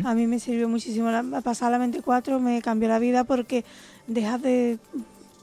[0.04, 1.10] A mí me sirvió muchísimo.
[1.12, 3.64] La, pasar la mente 4 me cambió la vida porque
[4.08, 4.78] dejas de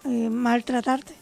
[0.04, 1.14] eh, maltratarte,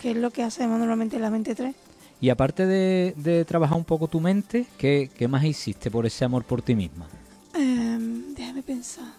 [0.00, 1.74] que es lo que hacemos normalmente en la mente 3.
[2.20, 6.62] Y aparte de, trabajar un poco tu mente, ¿qué, más hiciste por ese amor por
[6.62, 7.08] ti misma?
[7.54, 9.12] Em, déjame pensar.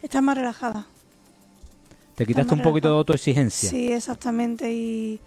[0.00, 0.86] Estás más relajada.
[2.14, 3.70] Te quitaste un poquito de autoexigencia.
[3.70, 4.72] Sí, exactamente.
[4.72, 5.20] Y,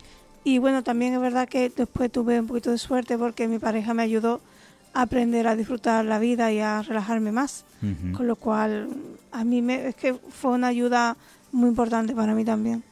[0.43, 3.93] y bueno, también es verdad que después tuve un poquito de suerte porque mi pareja
[3.93, 4.39] me ayudó
[4.93, 7.65] aprender a disfrutar la vida y a relajarme más.
[8.13, 8.89] Con lo cual,
[9.31, 11.17] a mí me, es que fue una ayuda
[11.51, 12.83] muy importante para mí también.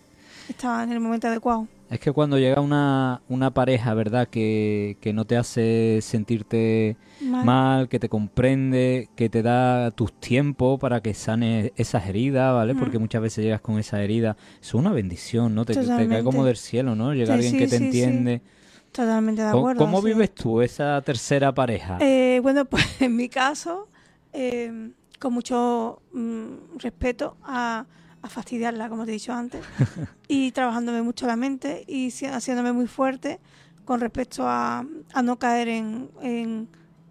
[0.47, 1.67] Estaba en el momento adecuado.
[1.89, 4.27] Es que cuando llega una, una pareja, ¿verdad?
[4.27, 7.89] Que, que no te hace sentirte mal.
[7.89, 12.75] que te comprende, que te da tus tiempos para que sane esas heridas, ¿vale?
[12.75, 14.37] Porque muchas veces llegas con esa herida.
[14.61, 15.65] Es una bendición, ¿no?
[15.65, 17.13] Te, cae como del cielo, ¿no?
[17.13, 18.41] Llega alguien que te entiende.
[18.91, 19.79] Totalmente de acuerdo.
[19.79, 21.97] ¿Cómo, vives tú esa tercera pareja?
[22.01, 23.87] Eh, bueno, pues en mi caso,
[24.33, 27.85] eh, con mucho mm, respeto a,
[28.27, 29.63] fastidiarla, como te he dicho antes,
[30.27, 33.39] y trabajándome mucho la mente y haciéndome muy fuerte
[33.85, 34.85] con respecto a,
[35.23, 36.67] no caer en, en,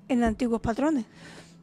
[0.08, 1.06] en antiguos patrones.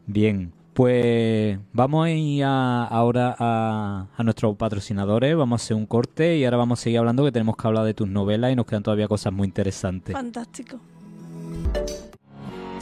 [0.08, 6.36] Bien, pues vamos a ir ahora a, a, nuestros patrocinadores, vamos a hacer un corte
[6.36, 8.66] y ahora vamos a seguir hablando que tenemos que hablar de tus novelas y nos
[8.66, 10.14] quedan todavía cosas muy interesantes.
[10.14, 10.78] Fantástico.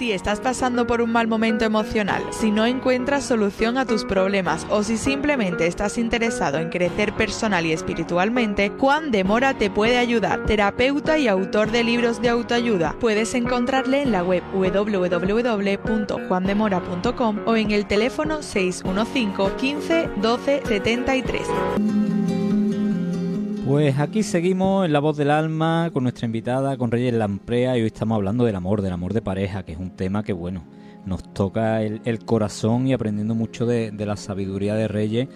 [0.03, 4.67] Si estás pasando por un mal momento emocional, si no encuentras solución a tus problemas
[4.69, 9.97] o si simplemente estás interesado en crecer personal y espiritualmente, Juan de Mora te puede
[9.97, 10.45] ayudar.
[10.45, 12.97] Terapeuta y autor de libros de autoayuda.
[12.99, 22.22] Puedes encontrarle en la web www.juandemora.com o en el teléfono 615 15 12 73.
[23.65, 27.81] Pues aquí seguimos en La Voz del Alma con nuestra invitada, con Reyes Lamprea, y
[27.81, 30.65] hoy estamos hablando del amor, del amor de pareja, que es un tema que, bueno,
[31.05, 35.29] nos toca el, corazón y aprendiendo mucho de, la sabiduría de Reyes,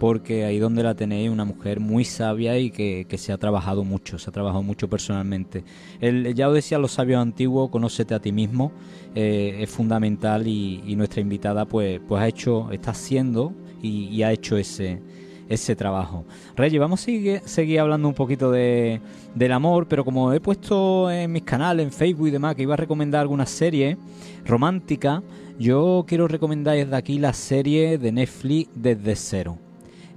[0.00, 4.18] porque ahí donde la tenéis, una mujer muy sabia y que, se ha trabajado mucho,
[4.18, 5.62] se ha trabajado mucho personalmente.
[6.00, 8.72] El, ya os decía los sabios antiguos, conócete a ti mismo,
[9.14, 14.56] eh, es fundamental y, nuestra invitada pues, pues ha hecho, está haciendo y ha hecho
[14.56, 15.02] ese
[15.48, 16.24] ese trabajo.
[16.56, 17.04] Reyes, vamos a
[17.46, 19.00] seguir, hablando un poquito de,
[19.34, 22.74] del amor, pero como he puesto en mis canales, en Facebook y demás, que iba
[22.74, 23.96] a recomendar alguna serie
[24.44, 25.22] romántica,
[25.58, 29.58] yo quiero recomendar desde aquí la serie de Netflix Desde Cero.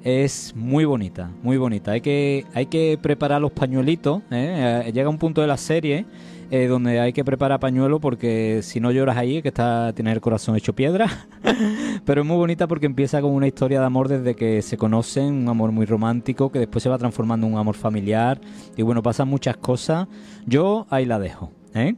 [0.03, 1.91] Es muy bonita, muy bonita.
[1.91, 4.21] Hay que, hay que preparar los pañuelitos.
[4.31, 4.89] ¿eh?
[4.93, 6.05] Llega un punto de la serie
[6.49, 10.21] eh, donde hay que preparar pañuelo porque si no lloras ahí, que está tienes el
[10.21, 11.27] corazón hecho piedra.
[12.05, 15.33] Pero es muy bonita porque empieza con una historia de amor desde que se conocen,
[15.33, 18.39] un amor muy romántico que después se va transformando en un amor familiar
[18.77, 20.07] y bueno, pasan muchas cosas.
[20.45, 21.51] Yo ahí la dejo.
[21.75, 21.95] ¿eh?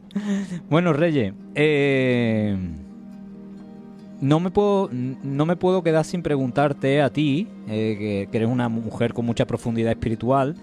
[0.68, 2.56] Bueno, Reyes, eh,
[4.20, 9.14] no me puedo no me puedo quedar sin preguntarte a ti, que, eres una mujer
[9.14, 10.56] con mucha profundidad espiritual,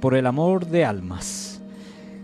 [0.00, 1.45] por el amor de almas.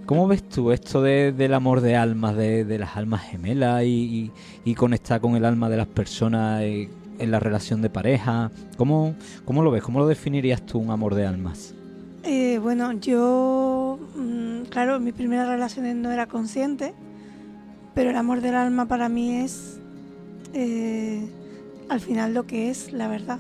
[0.07, 4.31] ¿Cómo ves tú esto del amor de almas, de, las almas gemelas y,
[4.77, 6.89] conectar con el alma de las personas eh,
[7.19, 8.51] en la relación de pareja?
[8.77, 9.83] ¿Cómo, ¿Cómo, lo ves?
[9.83, 11.75] ¿Cómo lo definirías tú un amor de almas?
[12.25, 16.95] Eh, bueno, yo, mm, claro, mis primeras relaciones no era consciente,
[17.95, 19.79] pero el amor del alma para mí es
[20.53, 21.29] eh,
[21.89, 23.39] al final lo que es la verdad.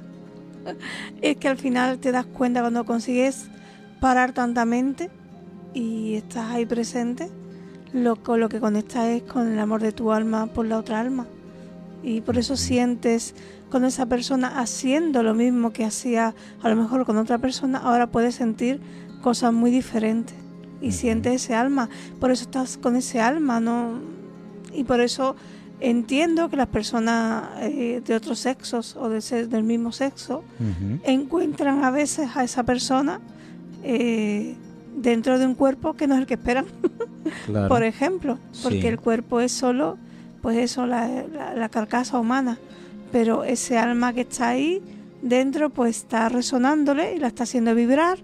[1.22, 3.48] es que al final te das cuenta cuando consigues
[4.01, 5.11] parar tanta mente
[5.75, 7.29] y estás ahí presente,
[7.93, 11.01] lo, con lo que conecta es con el amor de tu alma por la otra
[11.01, 11.27] alma.
[12.03, 13.35] Y por eso sientes
[13.71, 18.07] con esa persona haciendo lo mismo que hacía a lo mejor con otra persona, ahora
[18.09, 18.81] puedes sentir
[19.23, 20.37] cosas muy diferentes
[20.81, 21.89] y sientes ese alma.
[22.21, 24.01] Por eso estás con ese alma, ¿no?
[24.75, 25.37] Y por eso
[25.83, 30.45] Entiendo que las personas eh, de otros sexos o de ser del mismo sexo
[31.03, 33.21] encuentran a veces a esa persona
[33.83, 34.55] eh,
[34.97, 36.67] dentro de un cuerpo que no es el que esperan,
[37.47, 37.69] Claro.
[37.69, 38.87] por ejemplo, porque Sí.
[38.87, 39.97] el cuerpo es solo,
[40.43, 42.59] pues eso, la, la- la carcasa humana,
[43.11, 44.83] pero ese alma que está ahí
[45.23, 48.19] dentro, pues está resonándole y la está haciendo vibrar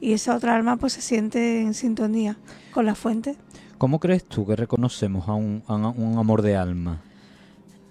[0.00, 2.36] y esa otra alma pues se siente en sintonía
[2.72, 3.36] con la fuente.
[3.78, 7.00] ¿Cómo crees tú que reconocemos a un, a un amor de alma?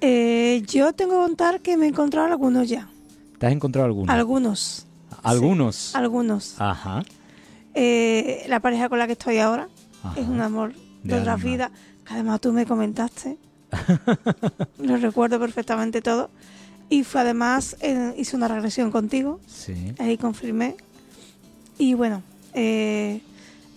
[0.02, 2.88] Eh, yo tengo que contar que me he encontrado algunos ya,
[3.38, 4.12] ¿Te has encontrado alguno?
[4.12, 4.88] algunos,
[5.24, 5.96] ¿Algunos?
[5.96, 6.56] algunos.
[6.60, 7.04] Ajá.
[7.82, 9.70] Eh, la pareja con la que estoy ahora
[10.04, 10.20] Ajá.
[10.20, 11.44] es un amor de, De otra alma.
[11.46, 11.72] vida,
[12.06, 13.38] que además tú me comentaste.
[14.80, 16.30] Lo recuerdo perfectamente todo.
[16.90, 19.94] Y fue además, eh, hice una regresión contigo, Sí.
[20.00, 20.76] ahí confirmé.
[21.78, 22.22] Y bueno,
[22.54, 23.22] eh,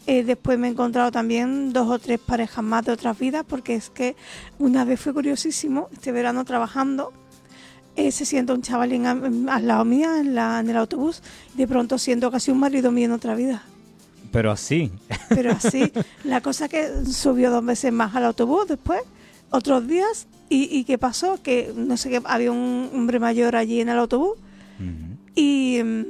[0.09, 3.75] eh, después me he encontrado también dos o tres parejas más de otras vidas, porque
[3.77, 4.17] es que
[4.59, 7.13] una vez fue curiosísimo, este verano trabajando,
[7.95, 11.23] eh, se sienta un chavalín al lado mía en, la, en el autobús,
[11.55, 13.63] y de pronto siento casi un marido mío en otra vida.
[14.33, 14.91] Pero así.
[15.29, 15.93] Pero así,
[16.25, 19.01] la cosa que subió dos veces más al autobús después,
[19.51, 21.41] otros días, y, y ¿qué pasó?
[21.43, 24.37] Que no sé qué, había un hombre mayor allí en el autobús
[25.35, 26.05] y, mm,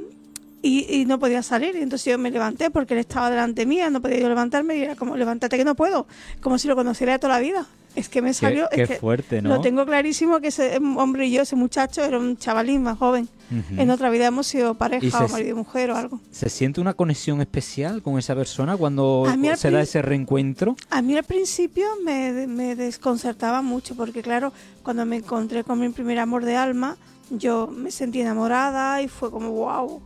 [0.62, 1.76] y, y no podía salir.
[1.76, 4.82] Y entonces yo me levanté porque él estaba delante mía, no podía yo levantarme y
[4.82, 6.06] era como, levántate que no puedo,
[6.40, 7.66] como si lo conociera de toda la vida.
[7.94, 9.50] Es que me salió, qué es que fuerte, ¿no?
[9.50, 13.28] lo tengo clarísimo que ese hombre y yo, ese muchacho, era un chavalín más joven.
[13.50, 13.80] Ujú.
[13.80, 16.18] En otra vida hemos sido pareja se- o marido y mujer o algo.
[16.30, 20.00] ¿Se siente una conexión especial con esa persona cuando A mí al se da ese
[20.00, 20.74] reencuentro?
[20.88, 25.88] A mí al principio me, me desconcertaba mucho porque claro, cuando me encontré con mi
[25.90, 26.96] primer amor de alma,
[27.30, 30.00] yo me sentí enamorada y fue como wow,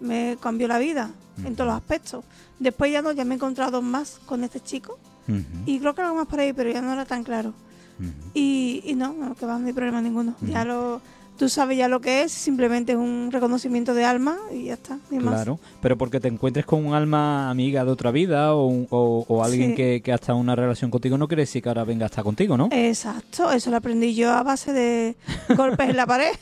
[0.00, 1.10] me cambió la vida
[1.44, 2.22] en todos los aspectos.
[2.58, 4.98] Después ya no, ya me he encontrado más con este chico
[5.66, 7.52] Y creo que algo más por ahí, pero ya no era tan claro.
[8.34, 10.34] Y, y no, no, que va, no hay problema ninguno.
[10.40, 11.00] Ya lo,
[11.36, 14.98] tú sabes ya lo que es, simplemente es un reconocimiento de alma y ya está,
[15.10, 15.34] ni más.
[15.34, 19.44] Claro, pero porque te encuentres con un alma amiga de otra vida o, o- o
[19.44, 19.76] alguien Sí.
[19.76, 22.08] que, que ha estado en una relación contigo no quiere decir que ahora venga a
[22.08, 22.68] estar contigo, ¿no?
[22.72, 25.14] Exacto, eso lo aprendí yo a base de
[25.56, 26.32] golpes en la pared.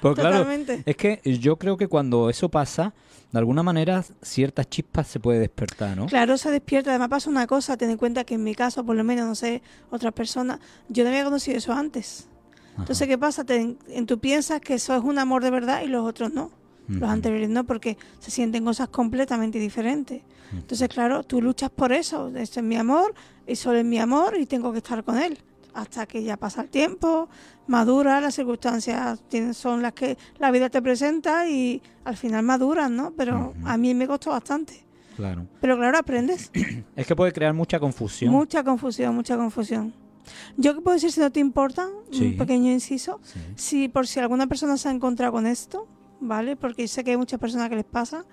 [0.00, 0.82] Pues claro, Totalmente.
[0.86, 2.92] es que yo creo que cuando eso pasa,
[3.34, 6.06] de alguna manera ciertas chispas se puede despertar, ¿no?
[6.06, 6.90] Claro, se despierta.
[6.90, 9.34] Además pasa una cosa, ten en cuenta que en mi caso, por lo menos, no
[9.34, 12.28] sé, otras personas, yo no había conocido eso antes.
[12.78, 13.44] Entonces, ¿qué pasa?
[13.44, 16.50] Te- en, tú piensas que eso es un amor de verdad y los otros no.
[16.86, 20.22] Los anteriores no, porque se sienten cosas completamente diferentes.
[20.52, 22.28] Entonces, claro, tú luchas por eso.
[22.36, 23.14] Este es mi amor
[23.46, 25.38] y solo es mi amor y tengo que estar con él.
[25.74, 27.28] Hasta que ya pasa el tiempo,
[27.66, 32.94] madura, las circunstancias tienen, son las que la vida te presenta y al final maduran,
[32.94, 33.12] ¿no?
[33.16, 34.84] Pero a mí me costó bastante.
[35.16, 35.46] Claro.
[35.60, 36.50] Pero claro, aprendes.
[36.96, 38.32] Es que puede crear mucha confusión.
[38.32, 39.92] Mucha confusión, mucha confusión.
[40.56, 42.28] Yo que puedo decir, si no te importa, Sí.
[42.28, 43.40] un pequeño inciso, Sí.
[43.56, 45.86] si por si alguna persona se ha encontrado con esto,
[46.20, 46.56] ¿vale?
[46.56, 48.24] Porque sé que hay muchas personas que les pasa.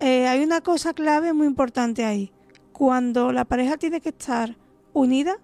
[0.00, 2.32] Eh, hay una cosa clave muy importante ahí.
[2.72, 4.56] Cuando la pareja tiene que estar
[4.92, 5.36] unida,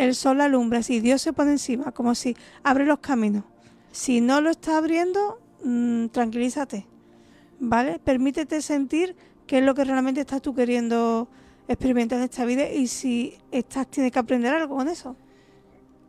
[0.00, 3.44] el sol alumbra, si Dios se pone encima, como si abre los caminos.
[3.92, 6.86] Si no lo está abriendo, mm, tranquilízate,
[7.58, 7.98] ¿vale?
[7.98, 9.14] Permítete sentir
[9.46, 11.28] qué es lo que realmente estás tú queriendo
[11.68, 15.16] experimentar en esta vida y si estás tienes que aprender algo con eso.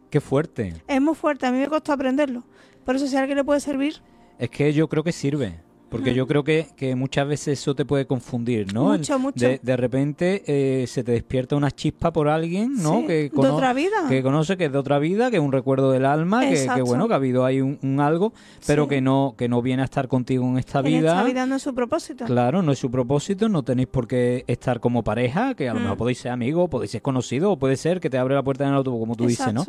[0.09, 0.73] Qué fuerte.
[0.87, 2.43] Es muy fuerte, a mí me costó aprenderlo.
[2.85, 4.01] Por eso si a alguien le puede servir,
[4.39, 5.59] Es que yo creo que sirve.
[5.91, 8.85] Porque yo creo que, que muchas veces eso te puede confundir, ¿no?
[8.85, 9.45] Mucho, mucho.
[9.45, 13.01] De, de repente eh, se te despierta una chispa por alguien, ¿no?
[13.01, 14.07] Sí, que de otra vida.
[14.07, 17.07] Que conoce que es de otra vida, que es un recuerdo del alma, que, bueno,
[17.09, 18.31] que ha habido ahí un, un algo,
[18.65, 18.89] pero Sí.
[18.89, 21.11] que no que no viene a estar contigo en esta en vida.
[21.11, 22.23] esta vida no es su propósito.
[22.25, 25.79] Claro, no es su propósito, no tenéis por qué estar como pareja, que a lo
[25.81, 25.83] Mm.
[25.83, 28.63] mejor podéis ser amigos, podéis ser conocidos, o puede ser que te abre la puerta
[28.63, 29.65] en el autobús, como tú dices, ¿no?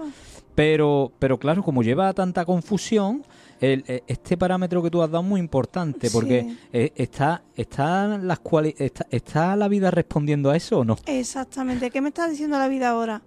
[0.55, 3.23] Pero, pero claro, como lleva tanta confusión,
[3.62, 6.59] el- eh, este parámetro que tú has dado es muy importante, porque Sí.
[6.72, 10.96] eh, está, está, las cuali- está, ¿está la vida respondiendo a eso o no?
[11.07, 11.90] Exactamente.
[11.90, 13.22] ¿Qué me está diciendo la vida ahora?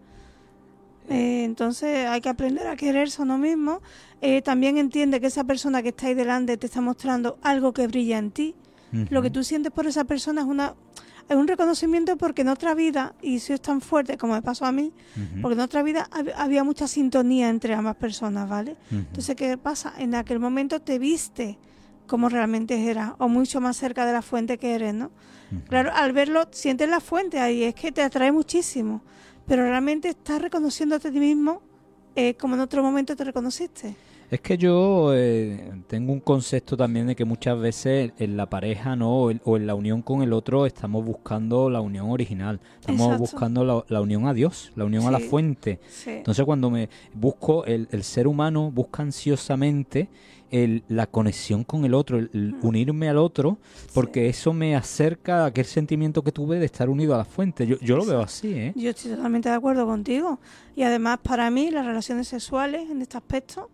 [1.09, 3.81] Eh, entonces hay que aprender a quererse a uno mismo.
[4.21, 7.87] Eh, también entiende que esa persona que está ahí delante te está mostrando algo que
[7.87, 8.55] brilla en ti.
[9.09, 10.73] Lo que tú sientes por esa persona es una
[11.27, 14.65] es un reconocimiento porque en otra vida, y eso es tan fuerte como me pasó
[14.65, 14.91] a mí,
[15.41, 18.75] porque en otra vida hab- había mucha sintonía entre ambas personas, ¿vale?
[18.91, 19.93] Entonces, ¿qué pasa?
[19.97, 21.57] En aquel momento te viste
[22.07, 25.09] como realmente eras, o mucho más cerca de la fuente que eres, ¿no?
[25.69, 29.01] Claro, al verlo, sientes la fuente ahí, es que te atrae muchísimo,
[29.47, 31.61] pero realmente estás reconociéndote a ti mismo
[32.15, 33.95] eh, como en otro momento te reconociste.
[34.35, 38.97] Es que yo eh, tengo un concepto también de que muchas veces en la pareja
[38.97, 42.59] no o en, o en la unión con el otro estamos buscando la unión original,
[42.81, 43.19] estamos Exacto.
[43.19, 45.79] buscando la, la unión a Dios, la unión a la fuente.
[45.87, 46.09] Sí.
[46.09, 50.09] Entonces cuando me busco, el, el ser humano busca ansiosamente
[50.51, 53.57] el- la conexión con el otro, el, el unirme al otro,
[53.93, 57.65] porque eso me acerca a aquel sentimiento que tuve de estar unido a la fuente.
[57.65, 58.73] Yo, yo lo veo así, ¿eh?
[58.75, 60.39] Yo estoy totalmente de acuerdo contigo.
[60.75, 63.69] Y además, para mí, las relaciones sexuales en este aspecto,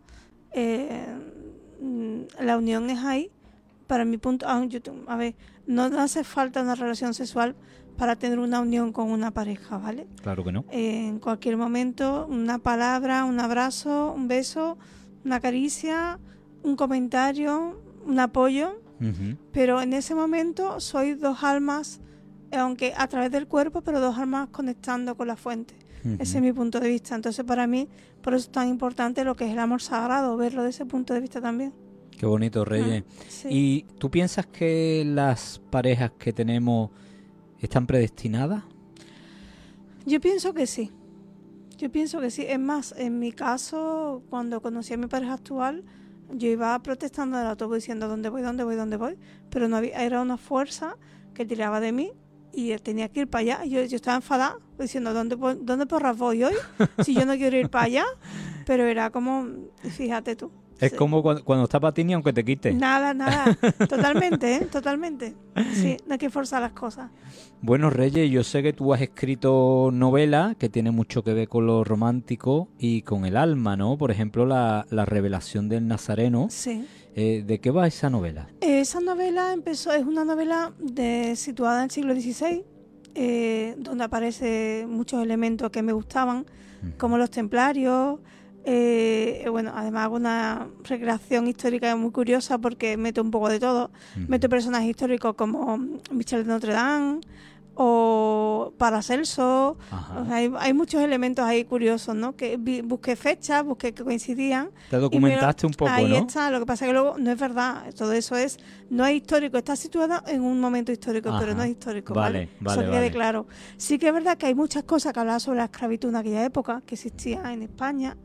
[0.53, 1.05] eh,
[2.39, 3.31] la unión es ahí.
[3.87, 4.65] Para mi punto, ah,
[5.07, 5.35] a ver,
[5.67, 7.55] no hace falta una relación sexual
[7.97, 10.07] para tener una unión con una pareja, ¿vale?
[10.21, 10.65] Claro que no.
[10.71, 14.77] Eh, en cualquier momento, una palabra, un abrazo, un beso,
[15.25, 16.19] una caricia,
[16.63, 18.81] un comentario, un apoyo,
[19.51, 22.01] pero en ese momento soy dos almas,
[22.51, 25.73] eh, aunque a través del cuerpo, pero dos almas conectando con la fuente.
[26.19, 27.15] Ese es mi punto de vista.
[27.15, 27.87] Entonces, para mí,
[28.21, 31.13] por eso es tan importante lo que es el amor sagrado, verlo de ese punto
[31.13, 31.73] de vista también.
[32.17, 33.03] Qué bonito, Reyes.
[33.27, 33.47] Sí.
[33.49, 36.91] ¿Y tú piensas que las parejas que tenemos
[37.59, 38.63] están predestinadas?
[40.05, 40.91] Yo pienso que sí.
[41.77, 42.45] Yo pienso que sí.
[42.47, 45.83] Es más, en mi caso, cuando conocí a mi pareja actual,
[46.33, 49.17] yo iba protestando del autobús diciendo dónde voy, dónde voy, dónde voy.
[49.49, 50.97] Pero no había, era una fuerza
[51.33, 52.11] que tiraba de mí
[52.53, 53.65] y él tenía que ir para allá.
[53.65, 56.53] Yo, yo estaba enfadada diciendo dónde, dónde porras voy hoy
[57.03, 58.05] si yo no quiero ir para allá.
[58.65, 59.47] Pero era como,
[59.83, 60.51] fíjate tú.
[60.79, 60.97] Es Sí.
[60.97, 62.73] como cuando, cuando está para ti ni aunque te quite.
[62.73, 63.55] Nada, nada.
[63.87, 64.59] Totalmente, ¿eh?
[64.71, 65.35] Totalmente.
[65.73, 67.11] Sí, no hay que forzar las cosas.
[67.61, 71.67] Bueno, Reyes, yo sé que tú has escrito novela que tiene mucho que ver con
[71.67, 73.95] lo romántico y con el alma, ¿no?
[73.99, 76.47] Por ejemplo, la, la revelación del Nazareno.
[76.49, 76.83] Sí.
[77.15, 78.47] Eh, ¿De qué va esa novela?
[78.61, 82.63] Esa novela empezó, es una novela de, situada en el siglo XVI,
[83.15, 86.45] eh, donde aparecen muchos elementos que me gustaban,
[86.97, 88.19] como los templarios.
[88.63, 93.91] eh, bueno, además hago una recreación histórica muy curiosa porque meto un poco de todo.
[94.27, 95.77] Meto personajes históricos como
[96.11, 97.21] Michel de Notre Dame
[97.83, 99.77] o Paracelso.
[100.17, 102.35] O sea, hay, hay muchos elementos ahí curiosos, ¿no?
[102.35, 104.69] Que vi- busqué fechas, busqué que coincidían.
[104.89, 106.17] Te documentaste mira, un poco, Ahí ¿no?
[106.17, 108.57] está, lo que pasa es que luego no es verdad, todo eso es,
[108.89, 112.77] no es histórico, está situada en un momento histórico, pero no es histórico, Vale, ¿vale?
[112.81, 113.11] vale, vale.
[113.11, 113.47] claro.
[113.77, 116.45] Sí que es verdad que hay muchas cosas que hablaban sobre la esclavitud en aquella
[116.45, 118.15] época, que existía en España,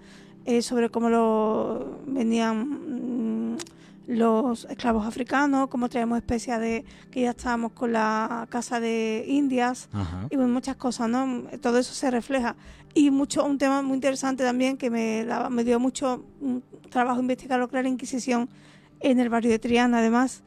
[0.44, 3.56] eh, sobre cómo lo venían mm,
[4.06, 9.88] los esclavos africanos, cómo traíamos especias de que ya estábamos con la casa de Indias,
[9.92, 10.28] Ajá.
[10.30, 11.42] y muchas cosas, ¿no?
[11.60, 12.56] Todo eso se refleja.
[12.94, 16.24] Y mucho un tema muy interesante también que me, dio mucho
[16.90, 18.48] trabajo investigar lo que era la Inquisición
[19.00, 20.42] en el barrio de Triana, además.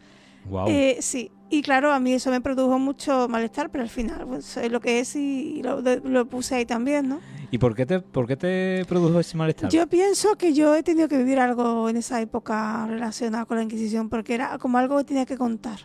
[0.49, 0.67] Wow.
[0.67, 4.57] Eh, sí, y claro, a mí eso me produjo mucho malestar, pero al final pues,
[4.57, 7.19] es lo que es y, lo, lo puse ahí también, ¿no?
[7.51, 9.71] ¿Y por qué, te, por qué te produjo ese malestar?
[9.71, 13.63] Yo pienso que yo he tenido que vivir algo en esa época relacionado con la
[13.63, 15.79] Inquisición, porque era como algo que tenía que contar.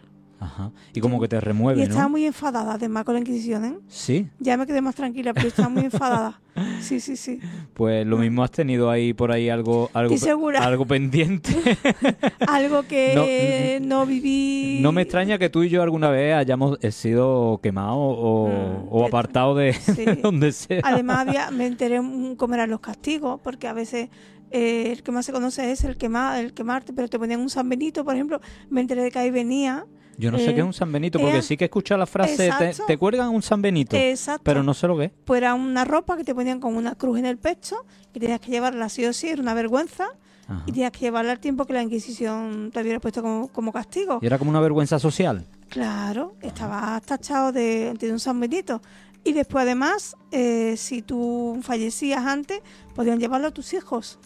[0.45, 0.70] Ajá.
[0.92, 2.11] Y como que te y remueve, estaba ¿no?
[2.11, 3.78] muy enfadada además con la Inquisición, ¿eh?
[3.88, 6.40] Sí, Ya me quedé más tranquila, pero estaba muy enfadada.
[6.80, 7.40] Sí, sí, sí.
[7.72, 10.14] pues lo mismo has tenido ahí por ahí algo algo,
[10.61, 11.51] algo pendiente.
[12.47, 14.78] Algo que no, viví.
[14.80, 18.86] No me extraña que tú y yo alguna vez hayamos eh, sido quemados o, Mm,
[18.90, 20.05] o que- apartados de, Sí.
[20.05, 20.80] de donde sea.
[20.84, 22.01] Además, había, me enteré
[22.36, 24.11] cómo eran los castigos, porque a veces
[24.53, 27.51] eh, el que más se conoce es el, quema, el quemarte, pero te ponían un
[27.51, 28.40] San Benito, por ejemplo.
[28.70, 29.86] Me enteré de que ahí venía.
[30.19, 31.99] Yo no sé eh, qué es un San Benito, porque eh, sí que he escuchado
[31.99, 34.43] la frase, te, te cuelgan un San Benito, Exacto.
[34.45, 35.12] pero no sé lo que es.
[35.25, 37.77] Pues era una ropa que te ponían con una cruz en el pecho,
[38.12, 40.07] que tenías que llevarla sí o sí, era una vergüenza,
[40.47, 40.62] Ajá.
[40.67, 44.19] y tenías que llevarla al tiempo que la Inquisición te hubiera puesto como, como castigo.
[44.23, 45.47] Y era como una vergüenza social.
[45.69, 48.81] Claro, estaba tachado de, de un San Benito.
[49.25, 52.61] Y después, además, eh, si tú fallecías antes,
[52.95, 54.19] podían llevarlo a tus hijos.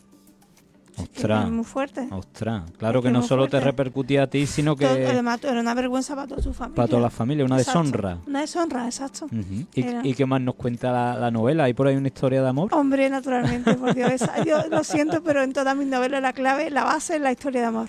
[1.03, 2.09] Ostras, muy fuerte.
[2.11, 2.71] ostras.
[2.79, 6.15] Claro que no solo te repercutía a ti, sino Todo- que además, era una vergüenza
[6.15, 6.77] para toda su familia.
[6.77, 8.19] para toda la familia, una Exacto, deshonra.
[8.27, 9.29] Una deshonra, exacto.
[9.75, 11.65] ¿Y, qué más nos cuenta la, la novela?
[11.65, 12.73] ¿Hay por ahí una historia de amor?
[12.75, 14.11] Hombre, naturalmente, por Dios.
[14.13, 17.33] esa- yo lo siento, pero en todas mis novelas la clave, la base es la
[17.33, 17.89] historia de amor.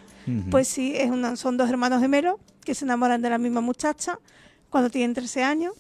[0.52, 4.20] Pues sí, es una, son dos hermanos gemelos que se enamoran de la misma muchacha
[4.70, 5.74] cuando tienen 13 años.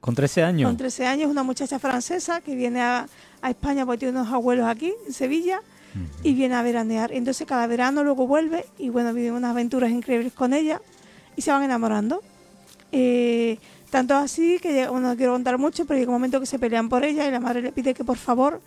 [0.00, 0.68] Con 13 años.
[0.68, 3.06] Con 13 años, una muchacha francesa que viene a,
[3.42, 5.60] a España porque tiene unos abuelos aquí, en Sevilla,
[6.22, 7.12] y viene a veranear.
[7.12, 10.80] Entonces cada verano luego vuelve y bueno, viven unas aventuras increíbles con ella
[11.36, 12.22] y se van enamorando.
[12.92, 13.58] Eh,
[13.90, 16.88] tanto así que bueno, no quiero contar mucho, pero llega un momento que se pelean
[16.88, 18.60] por ella y la madre le pide que por favor,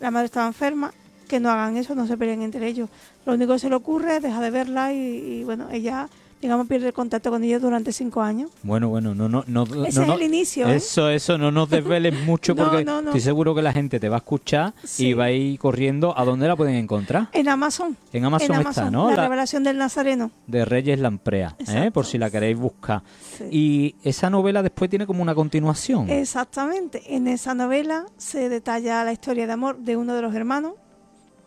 [0.00, 0.92] la madre estaba enferma,
[1.28, 2.90] que no hagan eso, no se peleen entre ellos.
[3.24, 6.08] Lo único que se le ocurre es dejar de verla y, bueno, ella
[6.42, 8.50] digamos, pierde el contacto con ellos durante cinco años.
[8.64, 9.62] Bueno, bueno, no, no, no.
[9.62, 10.68] Ese no, es no- el inicio.
[10.68, 10.74] ¿eh?
[10.76, 14.16] Eso, eso, no nos desveles mucho No, porque estoy seguro que la gente te va
[14.16, 16.12] a escuchar y va a ir corriendo.
[16.18, 17.28] ¿A dónde la pueden encontrar?
[17.32, 17.96] En Amazon.
[18.12, 19.08] En Amazon, en está, ¿no?
[19.10, 20.30] La, La- revelación del Nazareno.
[20.48, 21.90] de Reyes Lamprea, ¿eh?
[21.92, 23.02] Por si la queréis buscar.
[23.38, 23.44] Sí.
[23.50, 26.10] Y esa novela después tiene como una continuación.
[26.10, 27.14] Exactamente.
[27.14, 30.72] En esa novela se detalla la historia de amor de uno de los hermanos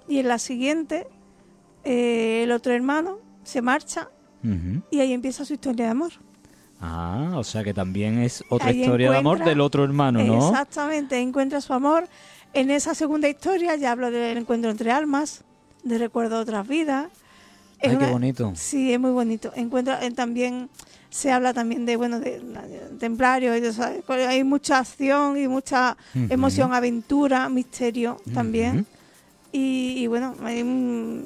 [0.08, 1.08] y en la siguiente
[1.84, 4.10] eh, el otro hermano se marcha
[4.92, 6.12] Y ahí empieza su historia de amor.
[6.82, 10.50] Ah, o sea que también es otra Ahí historia de amor del otro hermano, ¿no?
[10.50, 12.08] Exactamente, encuentra su amor.
[12.54, 15.44] En esa segunda historia ya hablo del encuentro entre almas,
[15.84, 17.08] de recuerdo de otras vidas.
[17.80, 18.52] Es Ay, qué una- bonito.
[18.56, 19.52] Sí, es muy bonito.
[19.56, 20.70] Encuentra eh, también
[21.10, 23.94] se habla también de bueno de, de templarios, o sea,
[24.30, 28.86] hay mucha acción y mucha emoción, aventura, misterio también.
[29.54, 31.26] Y, y bueno, hay un-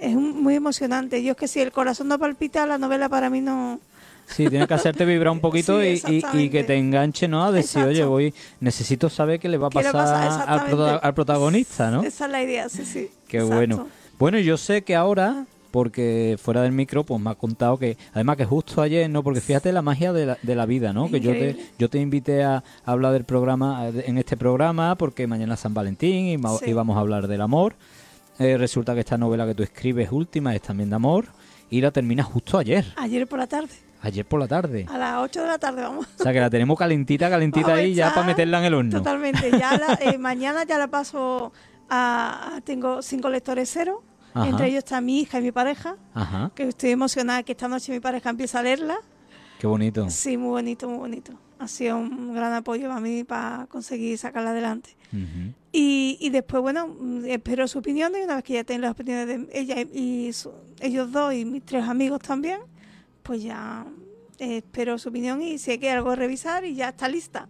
[0.00, 1.22] es muy emocionante.
[1.22, 3.80] Yo es que si el corazón no palpita, la novela para mí no...
[4.26, 7.44] Sí, tiene que hacerte vibrar un poquito Sí, y- y, y, que te enganche, ¿no?
[7.44, 7.88] A decir, Exacto.
[7.90, 10.42] oye, voy, necesito saber qué le va a ¿Qué le pasar pasa?
[10.44, 12.02] al, prota- al protagonista, ¿no?
[12.02, 13.10] Esa es la idea, sí, sí.
[13.28, 13.56] Qué Exacto.
[13.56, 13.88] bueno.
[14.18, 18.36] Bueno, yo sé que ahora, porque fuera del micro, pues me ha contado que, además
[18.36, 19.22] que justo ayer, ¿no?
[19.24, 21.10] Porque fíjate la magia de la, de la vida, ¿no?
[21.10, 22.62] Que yo te, yo te invité a, a
[22.92, 26.70] hablar del programa, en este programa, porque mañana es San Valentín y Sí.
[26.70, 27.74] íbamos a hablar del amor.
[28.38, 31.26] Eh, resulta que esta novela que tú escribes última es también de amor
[31.70, 33.70] y la terminas justo ayer, Ayer por la tarde,
[34.00, 34.86] ayer por la tarde.
[34.88, 36.06] a las 8 de la tarde, vamos.
[36.18, 38.98] O sea que la tenemos calentita, calentita Vamos ahí ya para meterla en el horno.
[38.98, 39.50] Totalmente.
[39.50, 41.52] Ya la- eh, mañana ya la paso
[41.88, 44.02] a, Tengo cinco lectores cero.
[44.34, 44.48] Ajá.
[44.48, 45.96] Entre ellos está mi hija y mi pareja.
[46.14, 48.96] Ajá, Que estoy emocionada que esta noche mi pareja empiece a leerla.
[49.58, 50.08] qué bonito.
[50.08, 51.32] Sí, muy bonito, muy bonito.
[51.58, 54.96] Ha sido un gran apoyo para mí para conseguir sacarla adelante.
[55.12, 55.52] Ujú.
[55.72, 58.90] Y, y después, bueno, mm, espero su opinión y una vez que ya tenga las
[58.92, 62.60] opiniones de ella y, su- ellos dos y mis tres amigos también,
[63.22, 63.86] pues ya
[64.38, 67.48] eh, espero su opinión y hay que algo revisar y ya está lista.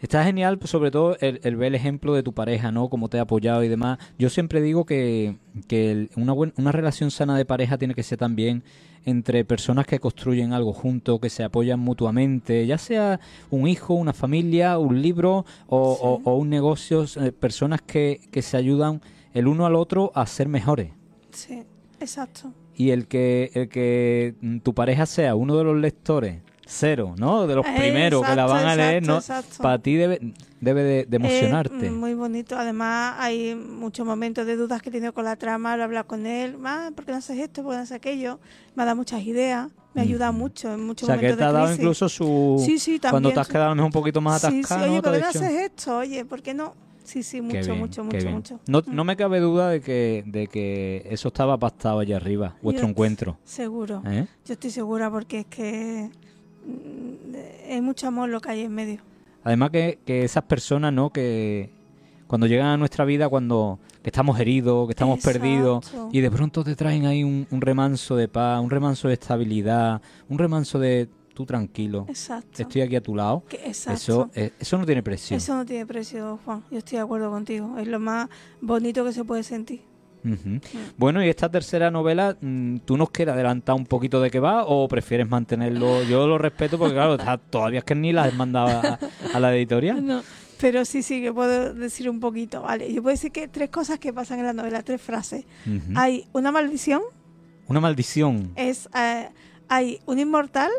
[0.00, 2.88] Está genial, pues, sobre todo el, el ver el ejemplo de tu pareja, ¿no?
[2.88, 3.98] Cómo te ha apoyado y demás.
[4.18, 5.36] Yo siempre digo que,
[5.68, 8.62] que el- una, buen- una relación sana de pareja tiene que ser también
[9.04, 13.20] entre personas que construyen algo juntos, que se apoyan mutuamente, ya sea
[13.50, 18.42] un hijo, una familia, un libro o, o- o un negocio, eh, personas que, que
[18.42, 19.00] se ayudan
[19.34, 20.92] el uno al otro a ser mejores.
[21.32, 21.62] Sí,
[22.00, 22.52] exacto.
[22.74, 26.40] Y el que, el que tu pareja sea uno de los lectores,
[26.70, 27.46] cero, ¿no?
[27.46, 29.16] De los primeros que la van a Exacto, leer, ¿no?
[29.16, 29.62] exacto.
[29.62, 31.86] Para ti debe, debe de, de emocionarte.
[31.86, 32.56] Es muy bonito.
[32.56, 35.76] Además, hay muchos momentos de dudas que he tenido con la trama.
[35.76, 36.56] Lo he hablado con él.
[36.94, 37.62] ¿Por qué no haces esto?
[37.62, 38.38] ¿Por qué no haces aquello?
[38.74, 39.68] Me ha dado muchas ideas.
[39.94, 40.38] Me ayuda Ujú.
[40.38, 41.80] mucho en o muchos sea, que momentos él te ha dado crisis.
[41.82, 42.62] incluso su...
[42.64, 45.12] Sí, sí, Cuando también te has quedado un poquito más Sí, sí, atascado, oye, ¿por
[45.12, 45.96] qué no haces esto?
[45.98, 46.74] Oye, ¿por qué no?
[47.02, 48.32] Sí, sí, "Qué mucho, bien, mucho, mucho, bien".
[48.32, 48.60] mucho.
[48.68, 52.86] No, no me cabe duda de que, de que eso estaba pactado allá arriba, vuestro
[52.86, 53.36] Yo- encuentro.
[53.42, 54.00] Seguro.
[54.06, 54.28] ¿eh?
[54.46, 56.29] Yo estoy segura porque es que mm,
[57.68, 59.00] es mucho amor lo que hay en medio.
[59.44, 61.10] Además que, que esas personas, ¿no?
[61.10, 61.70] Que
[62.26, 65.40] cuando llegan a nuestra vida, cuando que estamos heridos, que estamos Exacto.
[65.40, 69.14] perdidos, y de pronto te traen ahí un, un remanso de paz, un remanso de
[69.14, 72.62] estabilidad, un remanso de tú tranquilo, Exacto.
[72.62, 73.42] estoy aquí a tu lado.
[73.48, 73.92] Que- exacto.
[74.00, 75.36] Eso, eh, eso no tiene precio.
[75.36, 76.62] Eso no tiene precio, Juan.
[76.70, 77.78] Yo estoy de acuerdo contigo.
[77.78, 78.28] Es lo más
[78.60, 79.82] bonito que se puede sentir.
[80.24, 80.60] Ujú.
[80.96, 84.64] Bueno, y esta tercera novela, mm, ¿tú nos quieres adelantar un poquito de qué va
[84.66, 86.02] o prefieres mantenerlo?
[86.04, 88.98] Yo lo respeto porque, claro, está- todavía es que ni la has mandado a,
[89.34, 90.04] a la editorial.
[90.06, 90.22] No,
[90.60, 92.62] pero sí, sí, que puedo decir un poquito.
[92.62, 95.44] Vale, yo puedo decir que tres cosas que pasan en la novela, tres frases.
[95.96, 97.00] Hay una maldición,
[97.66, 99.28] Una maldición, es eh,
[99.68, 100.70] hay un inmortal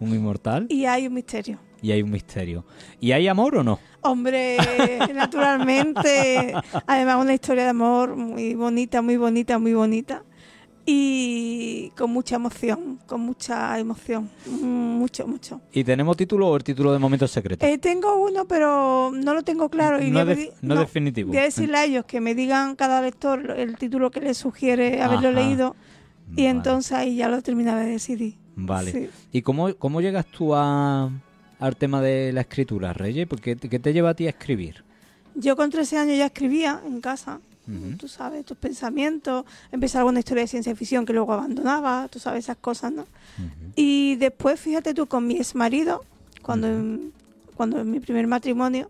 [0.00, 1.58] un inmortal y hay un misterio.
[1.82, 2.64] Y hay un misterio.
[3.00, 3.78] ¿Y hay amor o no?
[4.02, 4.56] Hombre,
[5.14, 6.54] naturalmente,
[6.86, 10.22] además una historia de amor muy bonita, muy bonita, muy bonita
[10.86, 15.60] y con mucha emoción, con mucha emoción, mucho, mucho.
[15.72, 17.68] ¿Y tenemos título o el título de Momentos Secretos?
[17.68, 20.02] Eh, tengo uno, pero no lo tengo claro.
[20.02, 21.28] Y no, pedir- no definitivo.
[21.28, 25.02] Voy a decirle a ellos que me digan cada lector el título que les sugiere
[25.02, 25.38] haberlo Ajá.
[25.40, 25.76] leído
[26.32, 26.48] y Vale.
[26.48, 28.36] entonces ahí ya lo terminaré de decidir.
[28.56, 28.92] Vale.
[28.92, 29.10] Sí.
[29.32, 31.10] ¿Y cómo, cómo llegas tú a,
[31.60, 33.28] al tema de la escritura, Reyes?
[33.28, 34.82] Porque, ¿Qué te lleva a ti a escribir?
[35.34, 37.40] Yo con 13 años ya escribía en casa,
[37.98, 42.44] tú sabes, tus pensamientos, empezar alguna historia de ciencia ficción que luego abandonaba, tú sabes
[42.44, 43.06] esas cosas, ¿no?
[43.76, 46.04] Y después, fíjate tú, con mi ex marido,
[46.42, 47.12] cuando, en,
[47.54, 48.88] cuando en mi primer matrimonio,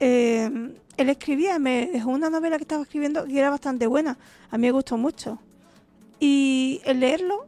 [0.00, 0.50] eh,
[0.96, 4.18] él escribía, me dejó una novela que estaba escribiendo que era bastante buena,
[4.50, 5.38] a mí me gustó mucho.
[6.18, 7.46] Y el leerlo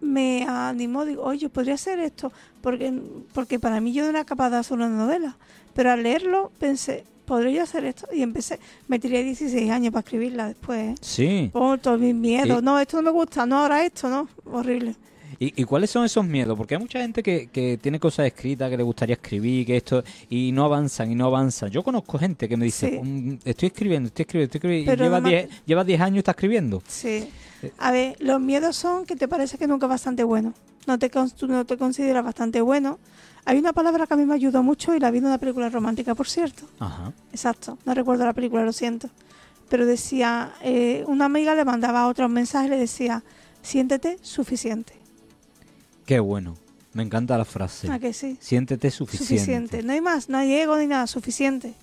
[0.00, 2.92] me animó, digo, oye, podría hacer esto, porque,
[3.32, 5.36] porque para mí yo no era capaz de hacer una novela,
[5.74, 8.06] pero al leerlo pensé, ¿podría yo hacer esto?
[8.12, 10.78] Y empecé, me tiré 16 años para escribirla después.
[10.90, 10.94] ¿eh?
[11.00, 11.50] Sí.
[11.52, 12.60] Oh, todos mis miedos.
[12.60, 12.64] ¿Y?
[12.64, 13.46] No, esto no me gusta.
[13.46, 14.28] No, ahora esto, ¿no?
[14.50, 14.94] horrible.
[15.40, 16.56] ¿Y, y cuáles son esos miedos?
[16.58, 20.02] Porque hay mucha gente que, que tiene cosas escritas, que le gustaría escribir, que esto,
[20.28, 21.70] y no avanzan, y no avanzan.
[21.70, 22.98] Yo conozco gente que me dice, Sí.
[23.00, 26.16] "Mm, estoy escribiendo, estoy escribiendo, estoy escribiendo, Pero y lleva además 10 lleva 10 años
[26.16, 26.82] y está escribiendo.
[26.88, 27.28] Sí.
[27.78, 30.54] A ver, los miedos son que te parece que nunca es bastante bueno.
[30.88, 31.10] No te,
[31.46, 32.98] no te consideras bastante bueno.
[33.44, 35.68] Hay una palabra que a mí me ayudó mucho y la vi en una película
[35.68, 36.62] romántica, por cierto.
[36.78, 37.12] Ajá.
[37.30, 39.10] Exacto, no recuerdo la película, lo siento.
[39.68, 43.22] Pero decía, eh, una amiga le mandaba a otra un mensaje y le decía,
[43.60, 44.94] siéntete suficiente.
[46.06, 46.56] Qué bueno.
[46.94, 47.92] Me encanta la frase.
[47.92, 48.38] ¿A que sí?
[48.40, 49.34] Siéntete suficiente.
[49.34, 49.82] Suficiente.
[49.82, 51.74] No hay más, no hay ego ni nada, suficiente.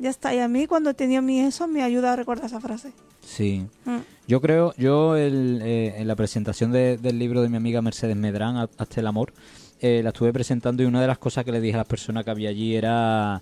[0.00, 0.34] Ya está.
[0.34, 2.92] Y a mí cuando tenido mi eso me ayuda a recordar esa frase.
[3.28, 3.66] Sí.
[3.84, 3.98] Mm.
[4.26, 8.16] Yo creo, yo el, eh, en la presentación de- del libro de mi amiga Mercedes
[8.16, 9.32] Medrán, Hasta el amor,
[9.80, 12.24] eh, la estuve presentando y una de las cosas que le dije a las personas
[12.24, 13.40] que había allí era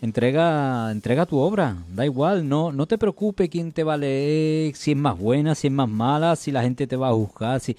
[0.00, 4.74] entrega, entrega tu obra, da igual, no, no te preocupes quién te va a leer,
[4.76, 7.58] si es más buena, si es más mala, si la gente te va a juzgar,
[7.60, 7.76] si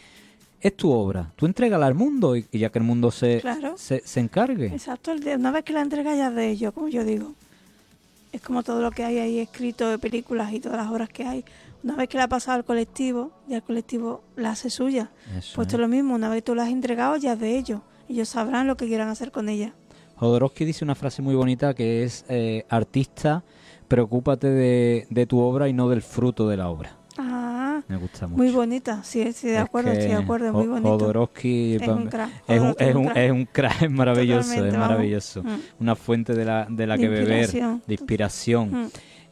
[0.62, 3.76] es tu obra, tú entrégala al mundo y, y ya que el mundo se, Claro.
[3.78, 4.68] se, se encargue.
[4.68, 7.34] Exacto, una vez que la entrega ya de ello, como yo digo.
[8.32, 11.26] Es como todo lo que hay ahí escrito de películas y todas las obras que
[11.26, 11.44] hay.
[11.84, 15.10] Una vez que la ha pasado al colectivo, ya el colectivo la hace suya.
[15.38, 15.80] Eso Pues es.
[15.80, 17.82] lo mismo, una vez tú la has entregado ya es de ellos.
[18.08, 19.74] Ellos sabrán lo que quieran hacer con ella.
[20.18, 23.44] Jodorowsky dice una frase muy bonita que es eh, artista,
[23.88, 26.98] preocúpate de, de tu obra y no del fruto de la obra.
[27.90, 28.38] Me gusta mucho.
[28.42, 30.90] muy bonita, sí, sí, de Es acuerdo, estoy de acuerdo, es muy bonito.
[30.90, 34.74] Jodorowsky Es un crack, es un, es un es un crack, es maravilloso, Totalmente, es
[34.74, 34.90] vamos.
[34.90, 35.44] maravilloso.
[35.44, 35.60] Mm.
[35.82, 38.84] Una fuente de la, de la De que beber, de inspiración.
[38.84, 38.88] Mm,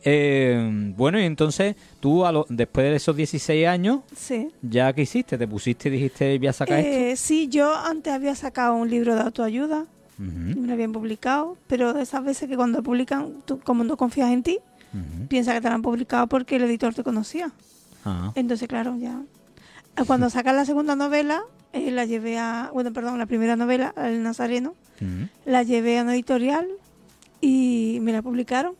[0.09, 4.49] Eh, bueno, y entonces tú, a lo- después de esos 16 años, Sí.
[4.61, 5.37] ¿ya qué hiciste?
[5.37, 9.15] ¿Te pusiste y dijiste, voy a sacar Eh, sí, yo antes había sacado un libro
[9.15, 10.23] de autoayuda, esto?
[10.23, 14.31] Ujú, me lo habían publicado, pero esas veces que cuando publican, tú como no confías
[14.31, 14.59] en ti,
[14.93, 15.27] ujú.
[15.27, 17.51] piensa que te lo han publicado porque el editor te conocía.
[18.09, 19.21] Ah, Entonces, claro, ya.
[19.97, 21.41] Eh, Cuando sacan la segunda novela,
[21.73, 22.69] eh, la llevé a.
[22.73, 25.27] Bueno, perdón, la primera novela, El Nazareno, ujú.
[25.45, 26.67] la llevé a una editorial
[27.41, 28.75] y me la publicaron.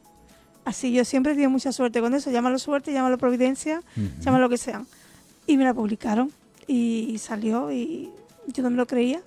[0.65, 2.29] Así yo siempre he tenido mucha suerte con eso.
[2.31, 4.07] Llámalo suerte, llámalo providencia, Ujú.
[4.21, 4.83] llámalo lo que sea.
[5.45, 6.31] Y me la publicaron
[6.67, 8.09] y salió y
[8.47, 9.21] yo no me lo creía.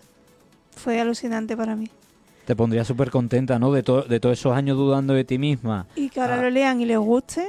[0.76, 1.88] Fue alucinante para mí.
[2.46, 3.70] Te pondría súper contenta, ¿no?
[3.72, 5.86] De, to- de todos esos años dudando de ti misma.
[5.94, 6.42] Y que ahora Ah.
[6.42, 7.46] lo lean y les guste.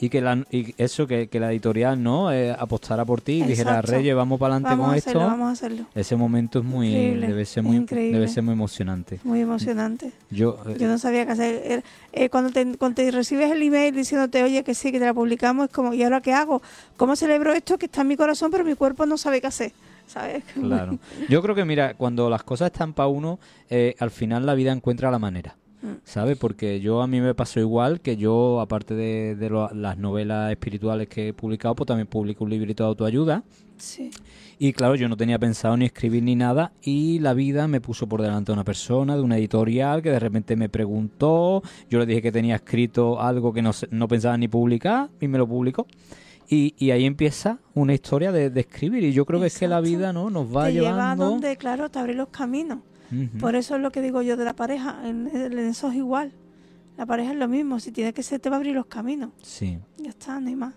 [0.00, 2.30] Y que la, y eso, que, que la editorial, ¿no?
[2.32, 3.82] Eh, apostara por ti y dijera.
[3.82, 5.10] Reyes, vamos para adelante con a esto.
[5.10, 5.86] hacerlo, vamos a hacerlo.
[5.94, 8.18] Ese momento es muy, Increíble, debe ser muy, increíble.
[8.18, 9.18] debe ser muy emocionante.
[9.24, 10.12] Muy emocionante.
[10.30, 11.62] Yo, eh, Yo no sabía qué hacer.
[11.64, 11.82] Era-
[12.12, 15.14] eh, cuando, te, cuando te recibes el email diciéndote, oye, que sí, que te la
[15.14, 16.62] publicamos, es como, ¿y ahora qué hago?
[16.96, 19.72] ¿Cómo celebro esto que está en mi corazón, pero mi cuerpo no sabe qué hacer?
[20.06, 20.42] ¿Sabes?
[20.54, 20.98] claro.
[21.28, 23.38] Yo creo que mira, cuando las cosas están para uno,
[23.68, 25.56] eh, al final la vida encuentra la manera.
[26.04, 26.36] ¿Sabes?
[26.36, 30.50] Porque yo a mí me pasó igual que yo, aparte de, de lo- las novelas
[30.50, 33.44] espirituales que he publicado, pues también publico un librito de autoayuda.
[33.76, 34.10] Sí.
[34.58, 38.08] Y claro, yo no tenía pensado ni escribir ni nada y la vida me puso
[38.08, 42.06] por delante a una persona de una editorial que de repente me preguntó, yo le
[42.06, 45.86] dije que tenía escrito algo que no, no pensaba ni publicar y me lo publicó.
[46.50, 49.68] Y, y ahí empieza una historia de, de escribir y yo creo que es que
[49.68, 51.26] la vida no nos va te lleva a llevando...
[51.26, 52.78] donde, claro, te abre los caminos.
[53.40, 55.00] Por eso es lo que digo yo de la pareja.
[55.08, 56.32] En, en eso es igual.
[56.96, 57.78] La pareja es lo mismo.
[57.80, 59.30] Si tiene que ser, te va a abrir los caminos.
[59.42, 59.78] Sí.
[59.98, 60.74] Ya está, no hay más.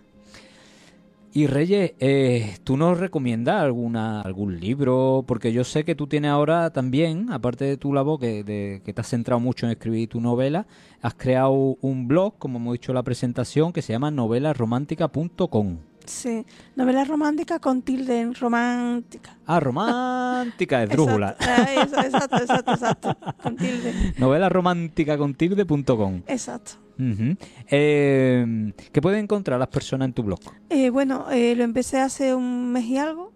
[1.34, 5.24] Y Reyes, eh, ¿tú nos recomiendas alguna, algún libro?
[5.26, 8.94] Porque yo sé que tú tienes ahora también, aparte de tu labor, que, de, que
[8.94, 10.68] te has centrado mucho en escribir tu novela,
[11.02, 15.78] has creado un blog, como hemos dicho en la presentación, que se llama novelasromántica.com.
[16.12, 16.46] Sí.
[16.76, 19.38] Novela romántica con tilde en romántica.
[19.46, 21.32] Ah, romántica, esdrújula.
[21.40, 23.18] Exacto, Ah, exacto, exacto, exacto.
[23.42, 24.14] Con tilde.
[24.18, 26.22] novelasrománticacontilde.com.
[26.28, 26.72] Exacto.
[27.00, 27.36] Ujú.
[27.70, 30.40] Eh, ¿Qué pueden encontrar las personas en tu blog?
[30.70, 33.32] Eh, bueno, eh, lo empecé hace un mes y algo,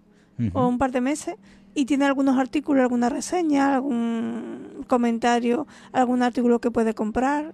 [0.53, 1.35] o un par de meses,
[1.73, 7.53] y tiene algunos artículos, alguna reseña, algún comentario, algún artículo que puede comprar,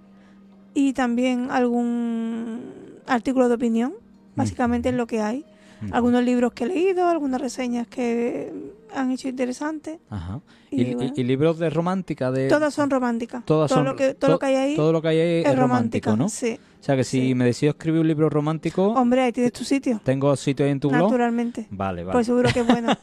[0.73, 2.61] y también algún
[3.07, 3.93] artículo de opinión,
[4.35, 5.45] básicamente es lo que hay.
[5.83, 5.95] Ujú.
[5.95, 8.51] Algunos libros que he leído, algunas reseñas que
[8.93, 9.99] han hecho interesantes.
[10.09, 10.41] Ajá.
[10.69, 11.13] Y ¿Y, y- bueno.
[11.15, 12.31] y libros de romántica?
[12.31, 13.43] De, Todas son románticas.
[13.45, 15.19] todas todo son- lo que, todo to- lo que hay ahí todo lo que hay
[15.19, 16.29] ahí es, romántico, ¿no?
[16.29, 16.59] Sí.
[16.79, 17.35] O sea que si Sí.
[17.35, 20.01] me decido escribir un libro romántico, Hombre, ahí tienes tu sitio.
[20.03, 21.03] tengo sitio ahí en tu blog.
[21.03, 21.67] Naturalmente.
[21.69, 22.13] Vale, vale.
[22.13, 22.91] Pues seguro que es bueno.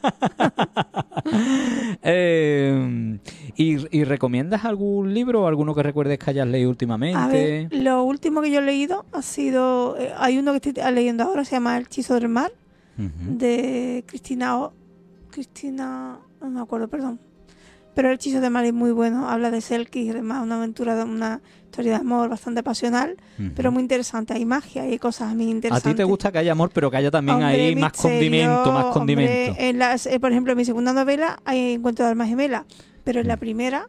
[2.03, 3.19] Eh,
[3.55, 7.17] ¿y, y recomiendas algún libro o alguno que recuerdes que hayas leído últimamente?
[7.19, 9.97] A ver, lo último que yo he leído ha sido.
[9.99, 12.51] eh, hay uno que estoy leyendo ahora, se llama El hechizo del mar,
[12.97, 14.57] de Cristina.
[14.59, 14.73] O-
[15.43, 16.19] Cristina.
[16.41, 17.17] No me acuerdo, perdón.
[17.95, 20.95] Pero el hechizo de mal es muy bueno, habla de Selkie y demás, una aventura,
[20.95, 23.51] de una historia de amor bastante pasional, Ujú.
[23.55, 24.33] pero muy interesante.
[24.33, 25.91] Hay magia, hay cosas a mí A interesantes.
[25.93, 28.71] ti te gusta que haya amor, pero que haya también Hombre, ahí más misterio, condimento,
[28.73, 29.55] más hombre, condimento.
[29.59, 32.63] en las, eh, por ejemplo, en mi segunda novela hay Encuentro de almas gemelas,
[33.03, 33.39] pero en la Mm.
[33.39, 33.87] primera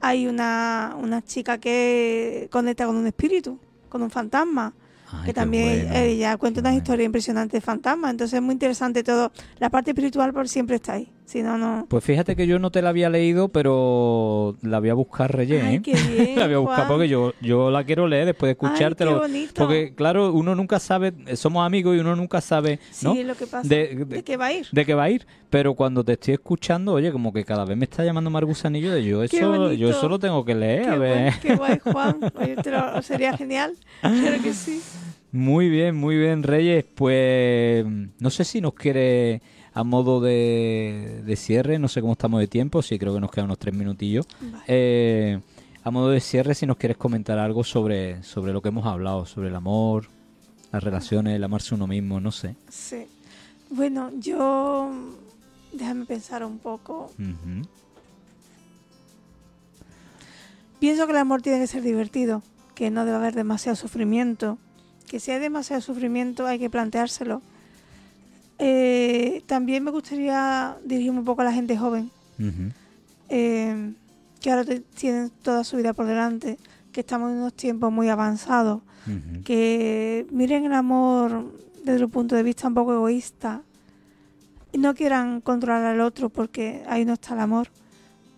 [0.00, 4.74] hay una, una chica que conecta con un espíritu, con un fantasma,
[5.10, 6.82] Ay, que también bueno, ella cuenta qué unas bueno.
[6.82, 9.32] historias impresionantes de fantasmas, entonces es muy interesante todo.
[9.58, 11.86] La parte espiritual por siempre está ahí, si no, no...
[11.90, 15.62] Pues fíjate que yo no te la había leído, pero la voy a buscar, Reyes.
[15.62, 15.82] Ay, ¿eh?
[15.82, 16.88] qué bien, la voy a buscar Juan.
[16.88, 19.18] porque yo, yo la quiero leer después de Ay, qué escuchártelo.
[19.20, 19.52] bonito.
[19.56, 23.14] porque, claro, uno nunca sabe, eh, somos amigos y uno nunca sabe, ¿no?
[23.14, 23.68] Sí, lo que pasa.
[23.68, 24.66] De- De, de- qué va a ir?
[24.72, 27.76] de qué va a ir, pero cuando te estoy escuchando, oye, como que cada vez
[27.76, 30.88] me está llamando más gusanillo de yo eso, yo eso lo tengo que leer, Qué
[30.88, 31.34] a ver.
[31.42, 32.18] qué guay, Juan.
[32.36, 33.74] Oye, te lo- sería genial.
[34.00, 34.80] Claro que sí.
[35.30, 36.86] Muy bien, muy bien, Reyes.
[36.94, 37.84] Pues
[38.18, 39.42] no sé si nos quiere
[39.78, 43.30] a modo de, de cierre, no sé cómo estamos de tiempo, sí creo que nos
[43.30, 44.26] quedan unos tres minutillos.
[44.40, 44.64] Vale.
[44.66, 45.40] Eh,
[45.84, 49.24] a modo de cierre, si nos quieres comentar algo sobre, sobre lo que hemos hablado,
[49.24, 50.08] sobre el amor,
[50.72, 52.56] las relaciones, el amarse uno mismo, no sé.
[52.68, 53.06] Sí.
[53.70, 54.90] Bueno, yo.
[55.72, 57.12] Déjame pensar un poco.
[60.80, 62.42] Pienso que el amor tiene que ser divertido,
[62.74, 64.58] que no debe haber demasiado sufrimiento,
[65.06, 67.42] que si hay demasiado sufrimiento hay que planteárselo.
[68.58, 72.10] Eh, también me gustaría dirigirme un poco a la gente joven,
[73.28, 73.92] eh,
[74.40, 76.58] que ahora tienen toda su vida por delante,
[76.92, 78.82] que estamos en unos tiempos muy avanzados,
[79.44, 81.50] que miren el amor
[81.82, 83.62] desde un punto de vista un poco egoísta
[84.72, 87.68] y no quieran controlar al otro porque ahí no está el amor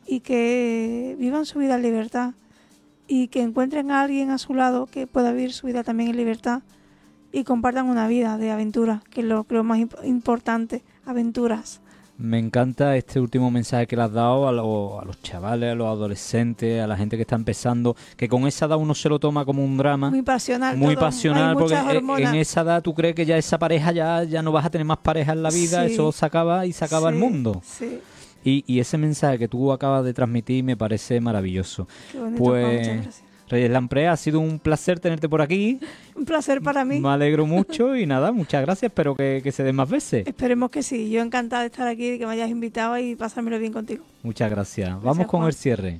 [0.07, 2.35] y que vivan su vida en libertad
[3.09, 6.16] y que encuentren a alguien a su lado que pueda vivir su vida también en
[6.16, 6.62] libertad
[7.33, 11.81] y compartan una vida de aventuras, que es lo, lo más imp- importante, aventuras.
[12.18, 15.74] Me encanta este último mensaje que le has dado a, lo- a los chavales, a
[15.74, 19.18] los adolescentes, a la gente que está empezando, que con esa edad uno se lo
[19.18, 20.11] toma como un drama.
[20.11, 20.76] Muy pasional.
[20.76, 23.93] muy todo, pasional hay porque muchas en- esa edad tú crees que ya esa pareja
[23.93, 25.95] ya, ya no vas a tener más pareja en la vida, Sí.
[25.95, 27.62] eso se acaba y se acaba el mundo.
[27.64, 28.01] Sí,
[28.45, 31.89] Y, y ese mensaje que tú acabas de transmitir me parece maravilloso.
[32.12, 32.45] qué bonito.
[32.45, 33.24] Juan, muchas Pues gracias.
[33.51, 35.79] Reyes Lamprea, ha sido un placer tenerte por aquí.
[36.17, 37.01] Un placer para mí.
[37.01, 40.27] Me alegro mucho y nada, muchas gracias, espero que, que se den más veces.
[40.27, 41.09] Esperemos que sí.
[41.09, 44.05] Yo encantada de estar aquí, de que me hayas invitado y pasármelo bien contigo.
[44.23, 44.91] Muchas gracias.
[45.03, 45.49] Vamos con Juan.
[45.49, 45.99] el cierre.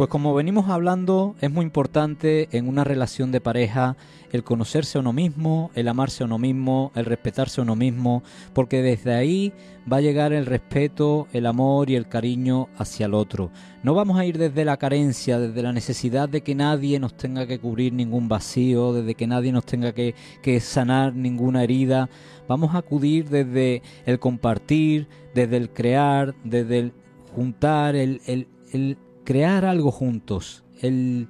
[0.00, 3.98] Pues como venimos hablando, es muy importante en una relación de pareja
[4.32, 8.22] el conocerse a uno mismo, el amarse a uno mismo, el respetarse a uno mismo,
[8.54, 9.52] porque desde ahí
[9.92, 13.50] va a llegar el respeto, el amor y el cariño hacia el otro.
[13.82, 17.46] No vamos a ir desde la carencia, desde la necesidad de que nadie nos tenga
[17.46, 20.14] que cubrir ningún vacío, desde que nadie nos tenga que,
[20.60, 22.08] sanar ninguna herida.
[22.48, 26.92] Vamos a acudir desde el compartir, desde el crear, desde el
[27.34, 30.62] juntar, el, el- el crear algo juntos.
[30.80, 31.28] El,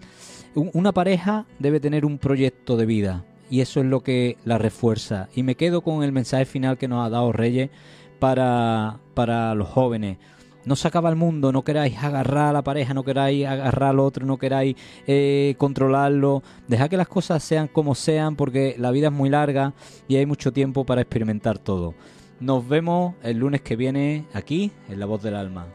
[0.54, 4.58] un- una pareja debe tener un proyecto de vida y eso es lo que la
[4.58, 5.28] refuerza.
[5.34, 7.70] Y me quedo con el mensaje final que nos ha dado Reyes
[8.18, 10.18] para, para los jóvenes.
[10.66, 13.98] No se acaba el mundo, no queráis agarrar a la pareja, no queráis agarrar al
[13.98, 14.76] otro, no queráis
[15.06, 16.42] eh, controlarlo.
[16.68, 19.72] Dejad que las cosas sean como sean porque la vida es muy larga
[20.06, 21.94] y hay mucho tiempo para experimentar todo.
[22.40, 25.66] Nos vemos el lunes que viene aquí en La Voz del Alma.